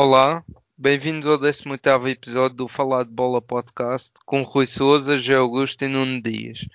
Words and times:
Olá, 0.00 0.44
bem-vindos 0.76 1.26
ao 1.26 1.36
18º 1.36 2.08
episódio 2.08 2.56
do 2.56 2.68
Falar 2.68 3.02
de 3.02 3.10
Bola 3.10 3.42
Podcast 3.42 4.12
com 4.24 4.42
Rui 4.42 4.64
Souza, 4.64 5.18
Gé 5.18 5.34
Augusto 5.34 5.84
e 5.84 5.88
Nuno 5.88 6.22
Dias. 6.22 6.68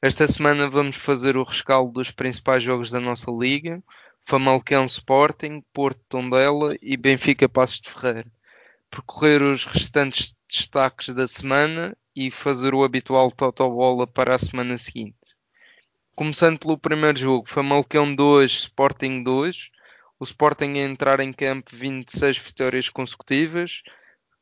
Esta 0.00 0.28
semana 0.28 0.70
vamos 0.70 0.94
fazer 0.94 1.36
o 1.36 1.42
rescaldo 1.42 1.94
dos 1.94 2.12
principais 2.12 2.62
jogos 2.62 2.88
da 2.88 3.00
nossa 3.00 3.32
liga, 3.32 3.82
Famalicão 4.24 4.86
Sporting, 4.86 5.60
Porto 5.72 6.00
Tondela 6.08 6.76
e 6.80 6.96
Benfica 6.96 7.48
Passos 7.48 7.80
de 7.80 7.90
Ferreira. 7.90 8.30
Percorrer 8.88 9.42
os 9.42 9.64
restantes 9.64 10.36
destaques 10.48 11.12
da 11.12 11.26
semana 11.26 11.96
e 12.14 12.30
fazer 12.30 12.76
o 12.76 12.84
habitual 12.84 13.32
totobola 13.32 14.06
para 14.06 14.36
a 14.36 14.38
semana 14.38 14.78
seguinte. 14.78 15.34
Começando 16.14 16.60
pelo 16.60 16.78
primeiro 16.78 17.18
jogo, 17.18 17.50
Famalicão 17.50 18.14
2, 18.14 18.52
Sporting 18.52 19.24
2 19.24 19.72
o 20.22 20.24
Sporting 20.24 20.78
a 20.78 20.84
entrar 20.84 21.18
em 21.18 21.32
campo 21.32 21.74
26 21.74 22.38
vitórias 22.38 22.88
consecutivas, 22.88 23.82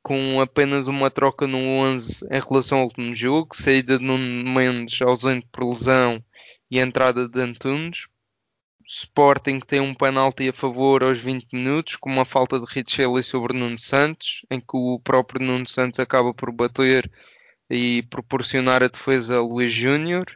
com 0.02 0.38
apenas 0.38 0.88
uma 0.88 1.10
troca 1.10 1.46
no 1.46 1.56
11 1.56 2.26
em 2.30 2.38
relação 2.38 2.80
ao 2.80 2.84
último 2.84 3.14
jogo, 3.14 3.56
saída 3.56 3.98
de 3.98 4.04
Nuno 4.04 4.50
Mendes 4.50 5.00
ausente 5.00 5.46
por 5.50 5.66
lesão 5.66 6.22
e 6.70 6.78
entrada 6.78 7.26
de 7.26 7.40
Antunes. 7.40 8.08
Sporting 8.86 9.58
tem 9.60 9.80
um 9.80 9.94
penalti 9.94 10.50
a 10.50 10.52
favor 10.52 11.02
aos 11.02 11.18
20 11.18 11.50
minutos, 11.50 11.96
com 11.96 12.10
uma 12.10 12.26
falta 12.26 12.60
de 12.60 12.66
Richelli 12.66 13.22
sobre 13.22 13.56
Nuno 13.56 13.78
Santos, 13.78 14.44
em 14.50 14.60
que 14.60 14.76
o 14.76 15.00
próprio 15.02 15.42
Nuno 15.42 15.66
Santos 15.66 15.98
acaba 15.98 16.34
por 16.34 16.52
bater 16.52 17.10
e 17.70 18.02
proporcionar 18.10 18.82
a 18.82 18.88
defesa 18.88 19.38
a 19.38 19.40
Luís 19.40 19.72
Júnior. 19.72 20.26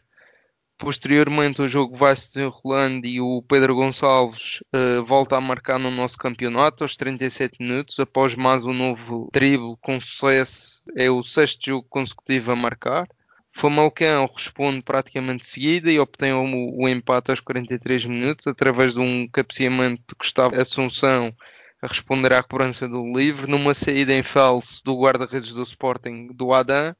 Posteriormente 0.76 1.62
o 1.62 1.68
jogo 1.68 1.96
vai 1.96 2.16
se 2.16 2.34
desenrolando 2.34 3.06
e 3.06 3.20
o 3.20 3.42
Pedro 3.42 3.76
Gonçalves 3.76 4.60
uh, 4.74 5.04
volta 5.04 5.36
a 5.36 5.40
marcar 5.40 5.78
no 5.78 5.90
nosso 5.90 6.18
campeonato 6.18 6.82
aos 6.82 6.96
37 6.96 7.62
minutos, 7.62 7.98
após 8.00 8.34
mais 8.34 8.64
um 8.64 8.72
novo 8.72 9.30
drible 9.32 9.76
com 9.80 10.00
sucesso. 10.00 10.82
É 10.96 11.08
o 11.08 11.22
sexto 11.22 11.64
jogo 11.64 11.86
consecutivo 11.88 12.50
a 12.50 12.56
marcar. 12.56 13.08
Famalicão 13.52 14.28
responde 14.34 14.82
praticamente 14.82 15.42
de 15.42 15.46
seguida 15.46 15.90
e 15.92 16.00
obtém 16.00 16.32
o, 16.32 16.42
o, 16.76 16.88
empate 16.88 17.30
aos 17.30 17.38
43 17.38 18.04
minutos 18.06 18.48
através 18.48 18.94
de 18.94 19.00
um 19.00 19.28
cabeceamento 19.28 20.02
de 20.08 20.14
Gustavo 20.18 20.60
Assunção 20.60 21.32
a 21.80 21.86
responder 21.86 22.32
à 22.32 22.42
cobrança 22.42 22.88
do 22.88 23.16
livre, 23.16 23.48
numa 23.48 23.74
saída 23.74 24.12
em 24.12 24.24
falso 24.24 24.82
do 24.84 24.98
guarda-redes 24.98 25.52
do 25.52 25.62
Sporting, 25.62 26.28
do 26.32 26.52
Adam, 26.52 26.96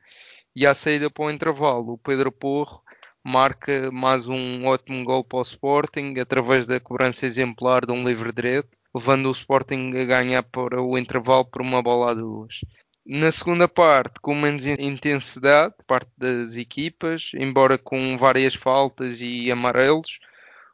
e 0.54 0.64
à 0.64 0.74
saída 0.74 1.10
para 1.10 1.24
o 1.24 1.30
intervalo, 1.30 1.94
o 1.94 1.98
Pedro 1.98 2.30
Porro 2.30 2.83
marca 3.24 3.90
mais 3.90 4.28
um 4.28 4.66
ótimo 4.66 5.02
gol 5.02 5.24
para 5.24 5.38
o 5.38 5.42
Sporting 5.42 6.14
através 6.20 6.66
da 6.66 6.78
cobrança 6.78 7.24
exemplar 7.24 7.86
de 7.86 7.92
um 7.92 8.06
livre 8.06 8.30
direto, 8.30 8.68
levando 8.94 9.30
o 9.30 9.32
Sporting 9.32 9.92
a 9.96 10.04
ganhar 10.04 10.42
para 10.42 10.82
o 10.82 10.98
intervalo 10.98 11.46
por 11.46 11.62
uma 11.62 11.82
bola 11.82 12.10
a 12.10 12.14
duas. 12.14 12.60
Na 13.06 13.32
segunda 13.32 13.66
parte, 13.66 14.20
com 14.20 14.34
menos 14.34 14.66
intensidade, 14.66 15.74
parte 15.86 16.10
das 16.18 16.56
equipas, 16.56 17.30
embora 17.34 17.78
com 17.78 18.16
várias 18.18 18.54
faltas 18.54 19.20
e 19.22 19.50
amarelos, 19.50 20.18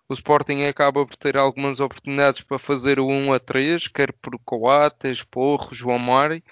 o 0.08 0.12
Sporting 0.12 0.64
acaba 0.64 1.06
por 1.06 1.14
ter 1.14 1.36
algumas 1.36 1.78
oportunidades 1.78 2.40
para 2.40 2.58
fazer 2.58 2.98
o 2.98 3.06
1 3.06 3.32
a 3.32 3.38
3, 3.38 3.86
quer 3.86 4.12
por 4.12 4.36
Coates, 4.44 5.22
Porro, 5.22 5.72
João 5.72 6.00
Mário, 6.00 6.42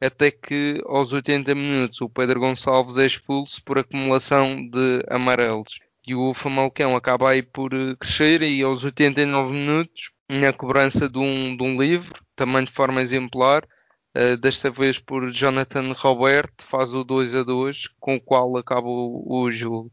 até 0.00 0.30
que 0.30 0.82
aos 0.86 1.12
80 1.12 1.54
minutos 1.54 2.00
o 2.00 2.08
Pedro 2.08 2.40
Gonçalves 2.40 2.98
é 2.98 3.06
expulso 3.06 3.62
por 3.64 3.78
acumulação 3.78 4.68
de 4.68 5.02
amarelos. 5.08 5.80
E 6.06 6.14
o 6.14 6.32
Famalicão 6.34 6.94
acaba 6.94 7.30
aí 7.30 7.42
por 7.42 7.72
eh, 7.74 7.96
crescer 7.98 8.42
e 8.42 8.62
aos 8.62 8.84
89 8.84 9.52
minutos, 9.52 10.12
na 10.28 10.52
cobrança 10.52 11.08
de 11.08 11.18
um, 11.18 11.56
de 11.56 11.62
um 11.64 11.80
livro, 11.80 12.22
também 12.36 12.64
de 12.64 12.70
forma 12.70 13.00
exemplar, 13.00 13.64
uh, 14.16 14.36
desta 14.36 14.70
vez 14.70 14.98
por 14.98 15.30
Jonathan 15.32 15.92
Roberto, 15.92 16.64
faz 16.64 16.94
o 16.94 17.02
2 17.02 17.34
a 17.34 17.42
2, 17.42 17.88
com 17.98 18.16
o 18.16 18.20
qual 18.20 18.56
acaba 18.56 18.86
o, 18.86 19.24
o 19.28 19.50
jogo. 19.50 19.90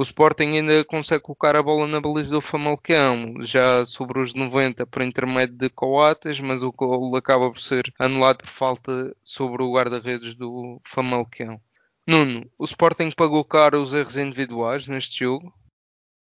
O 0.00 0.02
Sporting 0.02 0.56
ainda 0.56 0.82
consegue 0.82 1.20
colocar 1.20 1.54
a 1.54 1.62
bola 1.62 1.86
na 1.86 2.00
baliza 2.00 2.30
do 2.30 2.40
Famalicão, 2.40 3.34
já 3.42 3.84
sobre 3.84 4.18
os 4.18 4.32
90 4.32 4.86
por 4.86 5.02
intermédio 5.02 5.54
de 5.54 5.68
Coates, 5.68 6.40
mas 6.40 6.62
o 6.62 6.72
gol 6.72 7.14
acaba 7.16 7.50
por 7.50 7.60
ser 7.60 7.92
anulado 7.98 8.38
por 8.38 8.46
falta 8.46 9.14
sobre 9.22 9.62
o 9.62 9.70
guarda-redes 9.70 10.34
do 10.34 10.80
Famalicão. 10.86 11.60
Nuno, 12.06 12.46
o 12.58 12.64
Sporting 12.64 13.10
pagou 13.10 13.44
caro 13.44 13.82
os 13.82 13.92
erros 13.92 14.16
individuais 14.16 14.88
neste 14.88 15.22
jogo? 15.22 15.52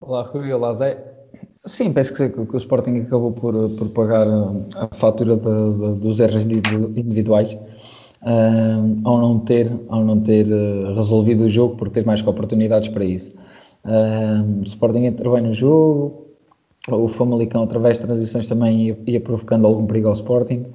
Olá 0.01 0.23
Rui, 0.23 0.51
olá 0.51 0.73
Zé. 0.73 0.97
Sim, 1.67 1.93
penso 1.93 2.15
que, 2.15 2.31
que, 2.31 2.41
o 2.41 2.57
Sporting 2.57 3.01
acabou 3.01 3.33
por, 3.33 3.69
por 3.77 3.91
pagar 3.91 4.27
a 4.27 4.89
fatura 4.95 5.37
de, 5.37 5.43
de, 5.43 6.01
dos 6.01 6.19
erros 6.19 6.45
individuais 6.47 7.55
um, 8.23 9.01
ao 9.05 9.21
não 9.21 9.39
ter, 9.39 9.71
ao 9.91 10.03
não 10.03 10.19
ter 10.19 10.51
eh, 10.51 10.95
resolvido 10.95 11.45
o 11.45 11.49
jogo 11.49 11.77
por 11.77 11.91
ter 11.91 12.07
mais 12.07 12.27
oportunidades 12.27 12.89
para 12.89 13.05
isso. 13.05 13.37
Um, 13.87 14.61
o 14.61 14.65
Sporting 14.65 15.05
entrou 15.05 15.35
bem 15.35 15.45
no 15.45 15.55
jogo, 15.55 16.27
o 16.91 17.09
Famalicão 17.09 17.63
através 17.63 17.99
de 17.99 18.07
transições 18.07 18.47
também 18.47 18.89
ia, 18.89 18.99
ia 19.07 19.21
provocando 19.21 19.67
algum 19.67 19.87
perigo 19.87 20.09
ao 20.09 20.15
Sporting. 20.15 20.67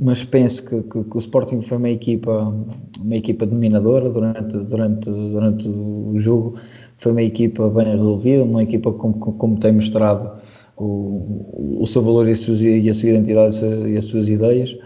mas 0.00 0.24
penso 0.24 0.64
que, 0.64 0.82
que, 0.82 1.04
que, 1.04 1.16
o 1.16 1.18
Sporting 1.18 1.62
foi 1.62 1.78
uma 1.78 1.90
equipa, 1.90 2.54
uma 3.00 3.16
equipa 3.16 3.46
dominadora 3.46 4.10
durante, 4.10 4.56
durante, 4.56 5.10
durante 5.10 5.68
o 5.68 6.12
jogo, 6.16 6.54
foi 6.96 7.12
uma 7.12 7.22
equipa 7.22 7.68
bem 7.68 7.86
resolvida, 7.86 8.44
uma 8.44 8.62
equipa 8.62 8.92
como, 8.92 9.14
como 9.14 9.58
tem 9.58 9.72
mostrado 9.72 10.38
o, 10.76 11.80
o 11.82 11.86
seu 11.86 12.02
valor 12.02 12.28
e 12.28 12.32
a, 12.32 12.36
sua, 12.36 12.54
e 12.54 12.88
a 12.88 12.94
sua 12.94 13.08
identidade 13.10 13.64
e 13.64 13.96
as 13.96 14.04
suas 14.04 14.28
ideias. 14.28 14.76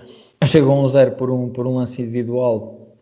Chegou 0.44 0.72
a 0.72 0.80
um 0.80 0.86
zero 0.86 1.12
por 1.12 1.30
um, 1.30 1.48
por 1.48 1.66
um 1.66 1.74
lance 1.74 2.00
individual, 2.02 2.96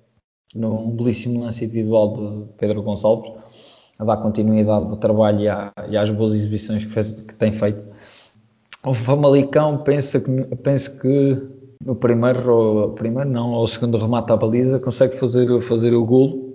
num 0.54 0.90
belíssimo 0.90 1.40
lance 1.40 1.64
individual 1.64 2.14
de 2.14 2.52
Pedro 2.56 2.82
Gonçalves, 2.82 3.32
a 3.98 4.04
dar 4.04 4.16
continuidade 4.18 4.86
ao 4.86 4.96
trabalho 4.96 5.40
e, 5.40 5.48
à, 5.48 5.72
e 5.88 5.96
às 5.96 6.10
boas 6.10 6.32
exibições 6.32 6.84
que, 6.84 6.90
fez, 6.90 7.12
que 7.12 7.34
tem 7.34 7.52
feito. 7.52 7.82
O 8.84 8.94
Famalicão 8.94 9.78
pensa 9.78 10.20
que, 10.20 10.30
penso 10.56 10.98
que 11.00 11.42
no 11.84 11.94
primeiro, 11.94 12.92
primeiro 12.96 13.28
não, 13.28 13.52
ou 13.52 13.66
segundo 13.66 13.98
remate 13.98 14.32
à 14.32 14.36
baliza, 14.36 14.78
consegue 14.78 15.16
fazer, 15.16 15.60
fazer 15.60 15.94
o 15.94 16.04
golo. 16.04 16.46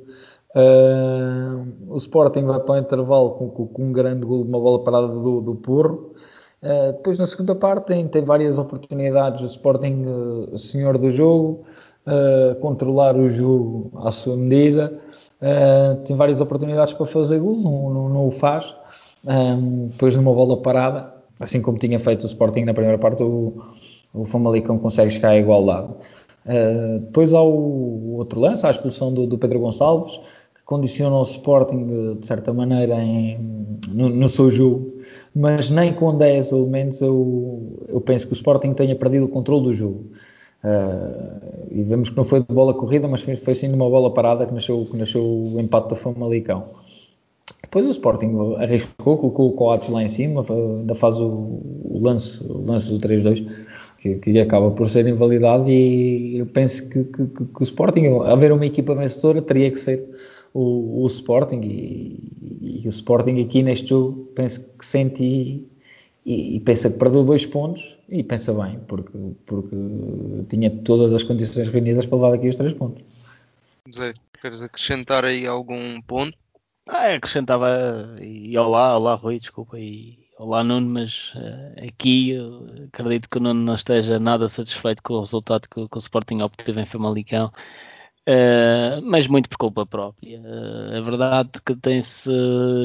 Uh, 0.56 1.66
o 1.88 1.96
Sporting 1.96 2.44
vai 2.44 2.59
para 2.59 2.75
o 2.75 2.78
intervalo 2.78 3.31
com, 3.31 3.50
com, 3.50 3.68
com 3.68 3.84
um 3.84 3.91
grande 3.91 4.25
golo, 4.25 4.44
uma 4.44 4.59
bola 4.59 4.84
parada 4.84 5.07
do, 5.07 5.41
do 5.41 5.56
Porro. 5.56 6.13
Uh, 6.62 6.94
depois 6.94 7.18
na 7.18 7.25
segunda 7.25 7.56
parte 7.56 7.88
tem, 7.88 8.07
tem 8.07 8.24
várias 8.24 8.57
oportunidades. 8.57 9.41
O 9.41 9.46
Sporting, 9.46 10.06
uh, 10.06 10.57
senhor 10.57 10.97
do 10.97 11.12
jogo, 11.12 11.63
controlar 12.62 13.16
o 13.16 13.30
jogo 13.30 13.91
à 14.03 14.09
sua 14.09 14.35
medida. 14.35 15.00
Uh, 15.41 15.96
tem 16.06 16.16
várias 16.16 16.40
oportunidades 16.40 16.94
para 16.94 17.06
fazer 17.06 17.40
gol, 17.40 17.57
não, 17.57 17.90
não, 17.94 18.09
não 18.09 18.28
o 18.28 18.31
faz. 18.31 18.75
Um, 19.25 19.88
depois 19.88 20.16
numa 20.16 20.34
bola 20.34 20.62
parada, 20.62 21.13
assim 21.40 21.62
como 21.62 21.78
tinha 21.78 22.00
feito 22.00 22.24
o 22.24 22.25
Sporting 22.25 22.63
na 22.63 22.74
primeira 22.74 22.97
parte, 22.97 23.24
o, 23.24 23.62
o 24.13 24.25
Famalicão 24.25 24.78
consegue 24.78 25.12
chegar 25.12 25.30
à 25.30 25.38
igualdade. 25.38 25.90
Uh, 26.46 27.00
depois 27.00 27.34
há 27.34 27.41
o 27.41 28.16
outro 28.18 28.40
lance, 28.40 28.66
a 28.66 28.69
expulsão 28.69 29.13
do, 29.13 29.25
do, 29.25 29.38
Pedro 29.38 29.59
Gonçalves, 29.59 30.18
que 30.56 30.63
condiciona 30.63 31.18
o 31.18 31.24
Sporting 31.24 32.16
de 32.19 32.25
certa 32.25 32.53
maneira 32.53 32.96
em, 33.01 33.40
no, 33.90 34.09
no, 34.09 34.28
seu 34.28 34.50
jogo, 34.50 34.91
mas 35.35 35.69
nem 35.69 35.94
com 35.94 36.16
10 36.18 36.51
elementos 36.51 37.01
eu, 37.01 37.86
eu 37.88 38.01
penso 38.01 38.27
que 38.27 38.33
o 38.33 38.36
Sporting 38.36 38.74
tenha 38.74 38.95
perdido 38.95 39.25
o 39.25 39.30
controle 39.30 39.66
do 39.66 39.74
jogo. 39.74 40.06
Uh, 40.63 41.68
e 41.72 41.81
vemos 41.84 42.10
que 42.10 42.18
não 42.18 42.24
foi 42.24 42.42
de 42.42 42.54
bola 42.54 42.74
corrida, 42.74 43.08
mas 43.08 43.24
foi, 43.24 43.36
foi 43.36 43.56
sim 43.56 43.69
de 43.69 43.75
uma 43.75 43.90
bola 43.90 44.13
parada 44.13 44.46
que 44.46 44.54
nasceu, 44.54 44.86
que 44.90 44.96
nasceu 44.96 45.24
o 45.24 45.60
empate 45.60 45.90
do 45.90 45.96
Famalicão. 45.96 46.68
Depois 47.63 47.88
o 47.88 47.92
Sporting 47.92 48.56
arriscou, 48.58 49.18
colocou 49.18 49.50
o 49.50 49.54
Coates 49.54 49.90
lá 49.90 50.04
em 50.04 50.08
cima, 50.08 50.44
ainda 50.50 50.94
faz 50.94 51.19
o, 51.19 51.28
o 51.28 52.00
lance, 52.02 52.44
o 52.44 52.66
lance 52.66 52.92
do 52.92 53.00
3-2, 53.00 53.48
que, 53.98 54.16
que, 54.16 54.40
acaba 54.40 54.72
por 54.72 54.88
ser 54.88 55.08
invalidado 55.08 55.69
e 55.69 56.40
eu 56.40 56.46
penso 56.48 56.90
que, 56.90 57.04
que, 57.06 57.28
que, 57.28 57.44
o 57.44 57.64
Sporting, 57.64 58.07
haver 58.25 58.52
uma 58.52 58.66
equipa 58.66 58.94
vencedora, 58.94 59.42
teria 59.42 59.72
que 59.72 59.80
ser 59.80 60.04
o, 60.54 61.04
o 61.04 61.07
Sporting 61.07 61.62
e, 61.62 62.81
e, 62.84 62.88
o 62.88 62.90
Sporting 62.90 63.42
aqui 63.42 63.64
neste 63.64 63.90
jogo 63.90 64.31
penso 64.36 64.69
que 64.78 64.86
sente 64.86 65.68
e, 66.25 66.56
e, 66.56 66.59
pensa 66.59 66.89
que 66.89 67.00
perdeu 67.00 67.23
dois 67.23 67.45
pontos 67.45 67.97
e 68.07 68.23
pensa 68.23 68.53
bem, 68.53 68.79
porque, 68.88 69.18
porque 69.45 69.75
tinha 70.50 70.69
todas 70.69 71.12
as 71.13 71.23
condições 71.23 71.68
reunidas 71.68 72.06
para 72.06 72.18
levar 72.18 72.33
aqui 72.35 72.47
os 72.47 72.56
três 72.56 72.73
pontos. 72.73 73.03
Zé, 73.94 74.13
queres 74.39 74.62
acrescentar 74.62 75.25
aí 75.25 75.47
algum 75.47 76.00
ponto? 76.01 76.38
Ah, 76.88 77.13
acrescentava 77.13 77.68
e 78.21 78.57
olá, 78.57 78.97
olá 78.97 79.15
Rui, 79.15 79.39
desculpa, 79.39 79.79
e 79.79 80.19
olá 80.38 80.63
Nuno, 80.63 80.89
mas 80.89 81.33
uh, 81.35 81.88
aqui 81.88 82.38
acredito 82.91 83.29
que 83.29 83.38
o 83.38 83.41
Nuno 83.41 83.63
não 83.63 83.75
esteja 83.75 84.19
nada 84.19 84.50
satisfeito 84.50 85.01
com 85.03 85.13
o 85.13 85.19
resultado 85.19 85.69
que, 85.69 85.88
que 85.88 85.97
o 85.97 86.00
Sporting 86.00 86.41
obteve 86.41 86.81
em 86.81 86.85
Famalicão. 86.85 87.51
Uh, 88.27 89.01
mas 89.03 89.25
muito 89.25 89.50
por 89.50 89.57
culpa 89.57 89.83
própria. 89.83 90.39
Uh, 90.39 90.94
é 90.94 91.01
verdade 91.01 91.50
que 91.65 91.75
tem-se 91.75 92.29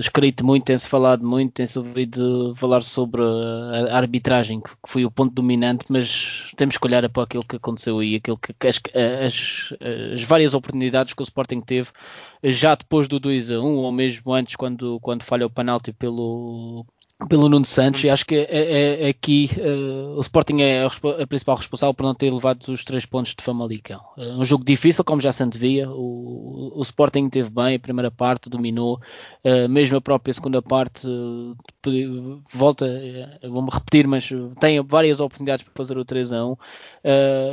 escrito 0.01 0.45
muito, 0.45 0.65
tem-se 0.65 0.89
falado 0.89 1.27
muito, 1.27 1.53
tem-se 1.53 1.79
ouvido 1.79 2.55
falar 2.57 2.83
sobre 2.83 3.21
a 3.23 3.97
arbitragem, 3.97 4.63
que 4.63 4.71
foi 4.87 5.05
o 5.05 5.11
ponto 5.11 5.35
dominante, 5.35 5.85
mas 5.91 6.51
temos 6.57 6.79
que 6.79 6.87
olhar 6.87 7.07
para 7.11 7.25
aquilo 7.25 7.45
que 7.45 7.57
aconteceu 7.57 7.99
aí, 7.99 8.17
aquilo 8.17 8.39
que, 8.39 8.55
as, 8.67 8.81
as, 9.27 9.75
as, 10.15 10.23
várias 10.23 10.55
oportunidades 10.55 11.13
que 11.13 11.23
o 11.23 11.25
Sporting 11.25 11.61
teve 11.61 11.91
já 12.43 12.75
depois 12.75 13.07
do 13.07 13.21
2 13.21 13.51
a 13.51 13.61
1, 13.61 13.63
ou 13.63 13.93
mesmo 13.93 14.33
antes, 14.33 14.57
quando, 14.57 14.99
quando 15.01 15.23
falha 15.23 15.47
o 15.47 15.51
penalti 15.51 15.93
pelo, 15.93 16.87
pelo 17.29 17.49
Nuno 17.49 17.65
Santos 17.65 18.05
e 18.05 18.11
acho 18.11 18.27
que 18.27 18.35
é, 18.35 18.47
é, 18.51 19.07
é 19.07 19.09
aqui 19.09 19.51
uh, 19.57 20.17
o 20.17 20.21
Sporting 20.21 20.61
é 20.61 20.85
a, 20.85 20.87
a, 20.87 21.27
principal 21.27 21.57
responsável 21.57 21.95
por 21.95 22.03
não 22.03 22.15
ter 22.15 22.31
levado 22.31 22.69
os 22.69 22.85
três 22.85 23.07
pontos 23.07 23.35
de 23.35 23.43
Famalicão. 23.43 24.01
Uh, 24.19 24.39
um 24.39 24.45
jogo 24.45 24.63
difícil, 24.63 25.03
como 25.03 25.21
já 25.21 25.33
se 25.33 25.43
antevia, 25.43 25.89
o, 25.91 26.73
o 26.77 26.83
Sporting 26.83 27.31
teve 27.31 27.49
bem 27.49 27.77
a 27.77 27.81
primeira 27.81 28.11
parte, 28.11 28.51
dominou, 28.51 29.01
uh, 29.45 29.69
mesmo 29.69 29.97
a 29.97 30.01
própria 30.01 30.35
segunda 30.35 30.61
parte 30.61 31.09
volta, 32.53 32.87
vou-me 33.49 33.71
repetir, 33.71 34.07
mas 34.07 34.29
tem 34.61 34.83
várias 34.83 35.21
oportunidades 35.21 35.65
para 35.65 35.73
fazer 35.75 35.97
o 35.97 36.05
3 36.05 36.33
a 36.33 36.45
1 36.45 36.57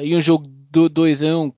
e 0.04 0.16
um 0.16 0.22
jogo 0.22 0.48
do 0.72 0.90
2 0.90 1.24
a 1.24 1.38
1 1.38 1.52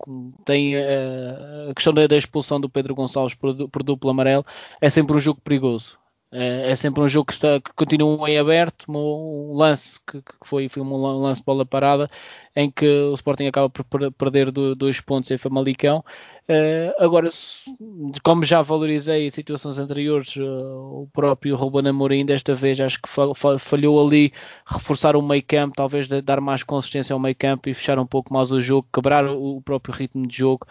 tem 0.43 0.75
a 0.75 1.73
questão 1.73 1.93
da, 1.93 2.05
da, 2.05 2.17
expulsão 2.17 2.59
do 2.59 2.69
Pedro 2.69 2.93
Gonçalves 2.93 3.33
por, 3.33 3.69
por 3.69 3.81
duplo 3.81 4.09
amarelo, 4.09 4.45
é 4.81 4.89
sempre 4.89 5.15
um 5.15 5.19
jogo 5.19 5.39
perigoso. 5.41 5.97
É, 6.37 6.71
é 6.71 6.75
sempre 6.75 7.01
um 7.01 7.07
jogo 7.07 7.27
que, 7.27 7.33
está, 7.33 7.61
que 7.61 7.71
continua 7.73 8.29
em 8.29 8.37
aberto, 8.37 8.91
um 8.91 9.55
lance 9.55 9.97
que, 10.05 10.21
que 10.21 10.33
foi, 10.43 10.67
foi, 10.67 10.83
um 10.83 11.21
lance 11.21 11.39
de 11.39 11.45
bola 11.45 11.65
parada, 11.65 12.09
em 12.53 12.69
que 12.69 12.85
o 12.85 13.13
Sporting 13.13 13.47
acaba 13.47 13.69
por 13.69 14.11
perder 14.11 14.51
dois 14.51 14.99
pontos 14.99 15.31
em 15.31 15.37
Famalicão. 15.37 16.03
Uh, 16.49 16.91
agora, 16.99 17.29
como 18.21 18.43
já 18.43 18.61
valorizei 18.61 19.27
em 19.27 19.29
situações 19.29 19.79
anteriores, 19.79 20.35
uh, 20.35 21.03
o 21.03 21.09
próprio 21.13 21.55
Ruben 21.55 21.87
Amorim 21.87 22.25
desta 22.25 22.53
vez 22.53 22.81
acho 22.81 23.01
que 23.01 23.09
falhou 23.57 24.05
ali 24.05 24.33
reforçar 24.67 25.15
o 25.15 25.21
meio 25.21 25.41
campo, 25.41 25.75
talvez 25.77 26.07
dar 26.07 26.41
mais 26.41 26.63
consistência 26.63 27.13
ao 27.13 27.19
meio 27.19 27.35
campo 27.35 27.69
e 27.69 27.73
fechar 27.73 27.97
um 27.97 28.05
pouco 28.05 28.33
mais 28.33 28.51
o 28.51 28.59
jogo, 28.59 28.85
quebrar 28.93 29.25
o 29.25 29.61
próprio 29.61 29.95
ritmo 29.95 30.27
de 30.27 30.37
jogo 30.37 30.67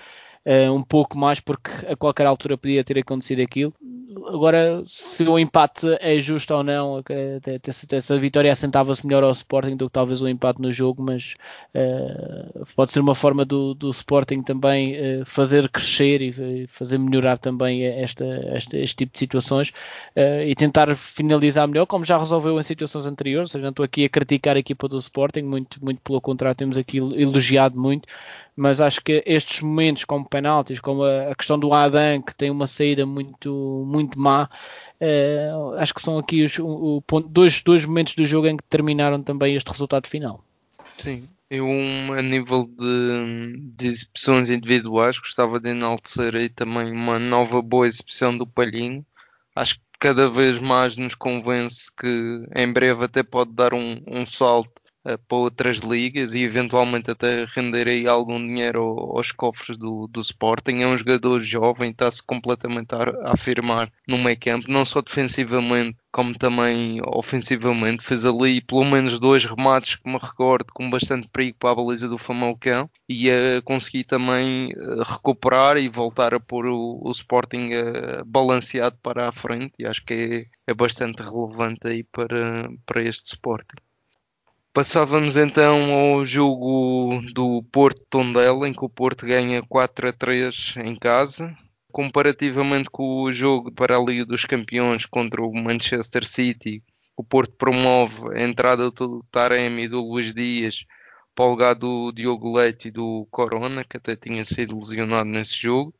uh, 0.46 0.72
um 0.72 0.82
pouco 0.82 1.18
mais, 1.18 1.40
porque 1.40 1.70
a 1.86 1.96
qualquer 1.96 2.26
altura 2.26 2.56
podia 2.56 2.84
ter 2.84 2.98
acontecido 2.98 3.40
aquilo. 3.40 3.74
Agora, 4.26 4.82
se 4.86 5.24
o 5.24 5.38
empate 5.38 5.86
é 6.00 6.18
justo 6.20 6.54
ou 6.54 6.62
não, 6.62 7.02
essa 7.92 8.18
vitória 8.18 8.50
assentava-se 8.50 9.06
melhor 9.06 9.22
ao 9.22 9.30
Sporting 9.32 9.76
do 9.76 9.86
que 9.86 9.92
talvez 9.92 10.22
o 10.22 10.28
empate 10.28 10.62
no 10.62 10.72
jogo, 10.72 11.02
mas 11.02 11.34
uh, 11.74 12.64
pode 12.74 12.92
ser 12.92 13.00
uma 13.00 13.14
forma 13.14 13.44
do, 13.44 13.74
do 13.74 13.90
Sporting 13.90 14.42
também 14.42 14.94
uh, 14.94 15.24
fazer 15.26 15.68
crescer 15.68 16.22
e 16.22 16.66
fazer 16.68 16.96
melhorar 16.96 17.38
também 17.38 17.84
esta, 17.84 18.24
esta, 18.52 18.78
este 18.78 18.96
tipo 18.96 19.12
de 19.12 19.18
situações 19.18 19.72
e 20.46 20.54
tentar 20.54 20.94
finalizar 20.96 21.66
melhor, 21.66 21.86
como 21.86 22.04
já 22.04 22.16
resolveu 22.16 22.58
em 22.58 22.62
situações 22.62 23.06
anteriores. 23.06 23.50
Ou 23.50 23.52
seja, 23.52 23.62
não 23.62 23.70
estou 23.70 23.84
aqui 23.84 24.04
a 24.04 24.08
criticar 24.08 24.56
a 24.56 24.60
equipa 24.60 24.88
do 24.88 24.98
Sporting, 24.98 25.42
muito, 25.42 25.84
muito 25.84 26.00
pelo 26.02 26.20
contrário, 26.20 26.56
temos 26.56 26.78
aqui 26.78 26.98
elogiado 26.98 27.78
muito, 27.78 28.08
mas 28.56 28.80
acho 28.80 29.00
que 29.02 29.22
estes 29.26 29.60
momentos 29.60 30.04
como 30.04 30.28
penaltis, 30.28 30.80
como 30.80 31.02
a, 31.02 31.30
a 31.30 31.34
questão 31.34 31.58
do 31.58 31.72
Adam 31.72 32.22
que 32.22 32.34
tem 32.34 32.50
uma 32.50 32.66
saída 32.66 33.04
muito, 33.04 33.84
muito 33.86 34.18
má, 34.18 34.48
uh, 35.00 35.74
acho 35.78 35.94
que 35.94 36.02
são 36.02 36.18
aqui 36.18 36.44
os 36.44 36.58
o, 36.58 37.02
o 37.10 37.20
dois, 37.20 37.62
dois 37.62 37.84
momentos 37.84 38.14
do 38.14 38.26
jogo 38.26 38.46
em 38.46 38.56
que 38.56 38.64
determinaram 38.64 39.22
também 39.22 39.56
este 39.56 39.70
resultado 39.70 40.06
final. 40.06 40.44
Sim, 40.98 41.28
eu 41.50 41.66
a 42.16 42.22
nível 42.22 42.64
de, 42.64 43.56
de 43.76 43.86
exibições 43.86 44.50
individuais 44.50 45.18
gostava 45.18 45.58
de 45.58 45.70
enaltecer 45.70 46.34
aí 46.36 46.48
também 46.48 46.92
uma 46.92 47.18
nova 47.18 47.60
boa 47.60 47.86
exibição 47.86 48.36
do 48.36 48.46
Palhinho. 48.46 49.04
Acho 49.54 49.76
que 49.76 49.84
cada 49.98 50.28
vez 50.30 50.58
mais 50.58 50.96
nos 50.96 51.14
convence 51.14 51.90
que 51.96 52.46
em 52.54 52.72
breve 52.72 53.04
até 53.04 53.22
pode 53.22 53.52
dar 53.52 53.74
um, 53.74 54.02
um 54.06 54.26
salto 54.26 54.83
para 55.04 55.38
outras 55.38 55.78
ligas 55.78 56.34
e 56.34 56.42
eventualmente 56.42 57.10
até 57.10 57.44
render 57.44 57.86
aí 57.88 58.08
algum 58.08 58.38
dinheiro 58.38 58.82
aos 59.14 59.30
cofres 59.32 59.76
do, 59.76 60.06
do 60.06 60.20
Sporting. 60.20 60.80
É 60.80 60.86
um 60.86 60.96
jogador 60.96 61.40
jovem, 61.42 61.90
está-se 61.90 62.22
completamente 62.22 62.94
a, 62.94 63.32
afirmar 63.32 63.92
no 64.08 64.18
meio 64.18 64.38
campo, 64.38 64.70
não 64.70 64.84
só 64.84 65.02
defensivamente 65.02 65.96
como 66.10 66.32
também 66.38 67.00
ofensivamente. 67.06 68.04
Fez 68.04 68.24
ali 68.24 68.60
pelo 68.60 68.84
menos 68.84 69.18
dois 69.18 69.44
remates 69.44 69.96
que 69.96 70.08
me 70.08 70.16
recordo 70.16 70.72
com 70.72 70.88
bastante 70.88 71.28
perigo 71.28 71.58
para 71.58 71.72
a 71.72 71.74
baliza 71.74 72.08
do 72.08 72.16
Famalicão 72.16 72.88
e 73.08 73.30
a 73.30 73.60
conseguir 73.62 74.04
também 74.04 74.72
uh, 74.72 75.02
recuperar 75.02 75.76
e 75.76 75.88
voltar 75.88 76.32
a 76.32 76.40
pôr 76.40 76.66
o, 76.66 77.00
o 77.02 77.10
Sporting 77.10 77.70
uh, 77.74 78.24
balanceado 78.24 78.96
para 79.02 79.28
a 79.28 79.32
frente 79.32 79.74
e 79.78 79.86
acho 79.86 80.04
que 80.04 80.48
é, 80.66 80.70
é 80.70 80.74
bastante 80.74 81.22
relevante 81.22 81.88
aí 81.88 82.04
para, 82.04 82.70
para 82.86 83.02
este 83.02 83.26
Sporting. 83.34 83.76
Passávamos 84.74 85.36
então 85.36 85.94
ao 85.94 86.24
jogo 86.24 87.20
do 87.32 87.62
Porto 87.70 88.02
Tondela, 88.10 88.68
em 88.68 88.72
que 88.72 88.84
o 88.84 88.88
Porto 88.88 89.24
ganha 89.24 89.62
4 89.62 90.08
a 90.08 90.12
3 90.12 90.74
em 90.84 90.96
casa. 90.96 91.56
Comparativamente 91.92 92.90
com 92.90 93.22
o 93.22 93.30
jogo 93.30 93.70
para 93.70 93.96
a 93.96 94.00
Liga 94.00 94.24
dos 94.24 94.44
Campeões 94.44 95.06
contra 95.06 95.40
o 95.40 95.54
Manchester 95.54 96.26
City, 96.26 96.82
o 97.16 97.22
Porto 97.22 97.54
promove 97.56 98.36
a 98.36 98.42
entrada 98.42 98.90
do 98.90 99.24
Taremi 99.30 99.84
e 99.84 99.88
do 99.88 100.00
Luís 100.00 100.34
Dias 100.34 100.84
para 101.36 101.44
o 101.44 101.50
lugar 101.50 101.76
do 101.76 102.10
Diogo 102.10 102.56
Leite 102.56 102.88
e 102.88 102.90
do 102.90 103.28
Corona, 103.30 103.84
que 103.84 103.96
até 103.96 104.16
tinha 104.16 104.44
sido 104.44 104.76
lesionado 104.76 105.30
nesse 105.30 105.54
jogo. 105.54 105.94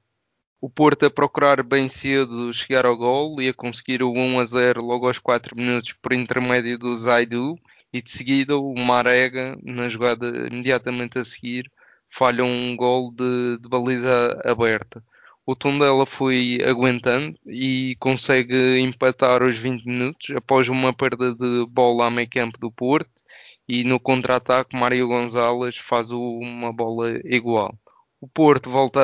O 0.61 0.69
Porto 0.69 1.07
a 1.07 1.11
procurar 1.11 1.63
bem 1.63 1.89
cedo 1.89 2.53
chegar 2.53 2.85
ao 2.87 2.97
gol 2.97 3.41
e 3.41 3.51
a 3.51 3.55
conseguir 3.55 4.03
o 4.03 4.11
1 4.11 4.41
a 4.41 4.45
0 4.45 4.85
logo 4.85 5.07
aos 5.07 5.21
4 5.21 5.57
minutos 5.57 5.93
por 5.93 6.13
intermédio 6.13 6.77
do 6.77 6.93
Zaidu 6.97 7.57
e 7.95 8.03
de 8.03 8.11
seguida 8.11 8.59
o 8.59 8.75
Marega, 8.75 9.57
na 9.63 9.89
jogada 9.89 10.27
imediatamente 10.49 11.17
a 11.17 11.25
seguir, 11.25 11.71
falha 12.11 12.45
um 12.45 12.75
gol 12.77 13.13
de, 13.13 13.57
de 13.59 13.69
baliza 13.69 14.37
aberta. 14.45 15.01
O 15.47 15.55
Tondela 15.55 16.05
foi 16.05 16.59
aguentando 16.67 17.39
e 17.47 17.97
consegue 18.01 18.81
empatar 18.81 19.45
os 19.45 19.57
20 19.57 19.85
minutos 19.87 20.35
após 20.37 20.69
uma 20.69 20.93
perda 20.93 21.33
de 21.35 21.67
bola 21.69 22.07
a 22.07 22.11
meio 22.11 22.29
campo 22.29 22.59
do 22.59 22.73
Porto 22.73 23.23
e 23.69 23.85
no 23.85 24.01
contra-ataque 24.01 24.77
Mário 24.77 25.07
Gonzalez 25.07 25.77
faz 25.79 26.11
uma 26.11 26.73
bola 26.73 27.13
igual. 27.25 27.79
O 28.21 28.27
Porto 28.27 28.71
volta 28.71 29.01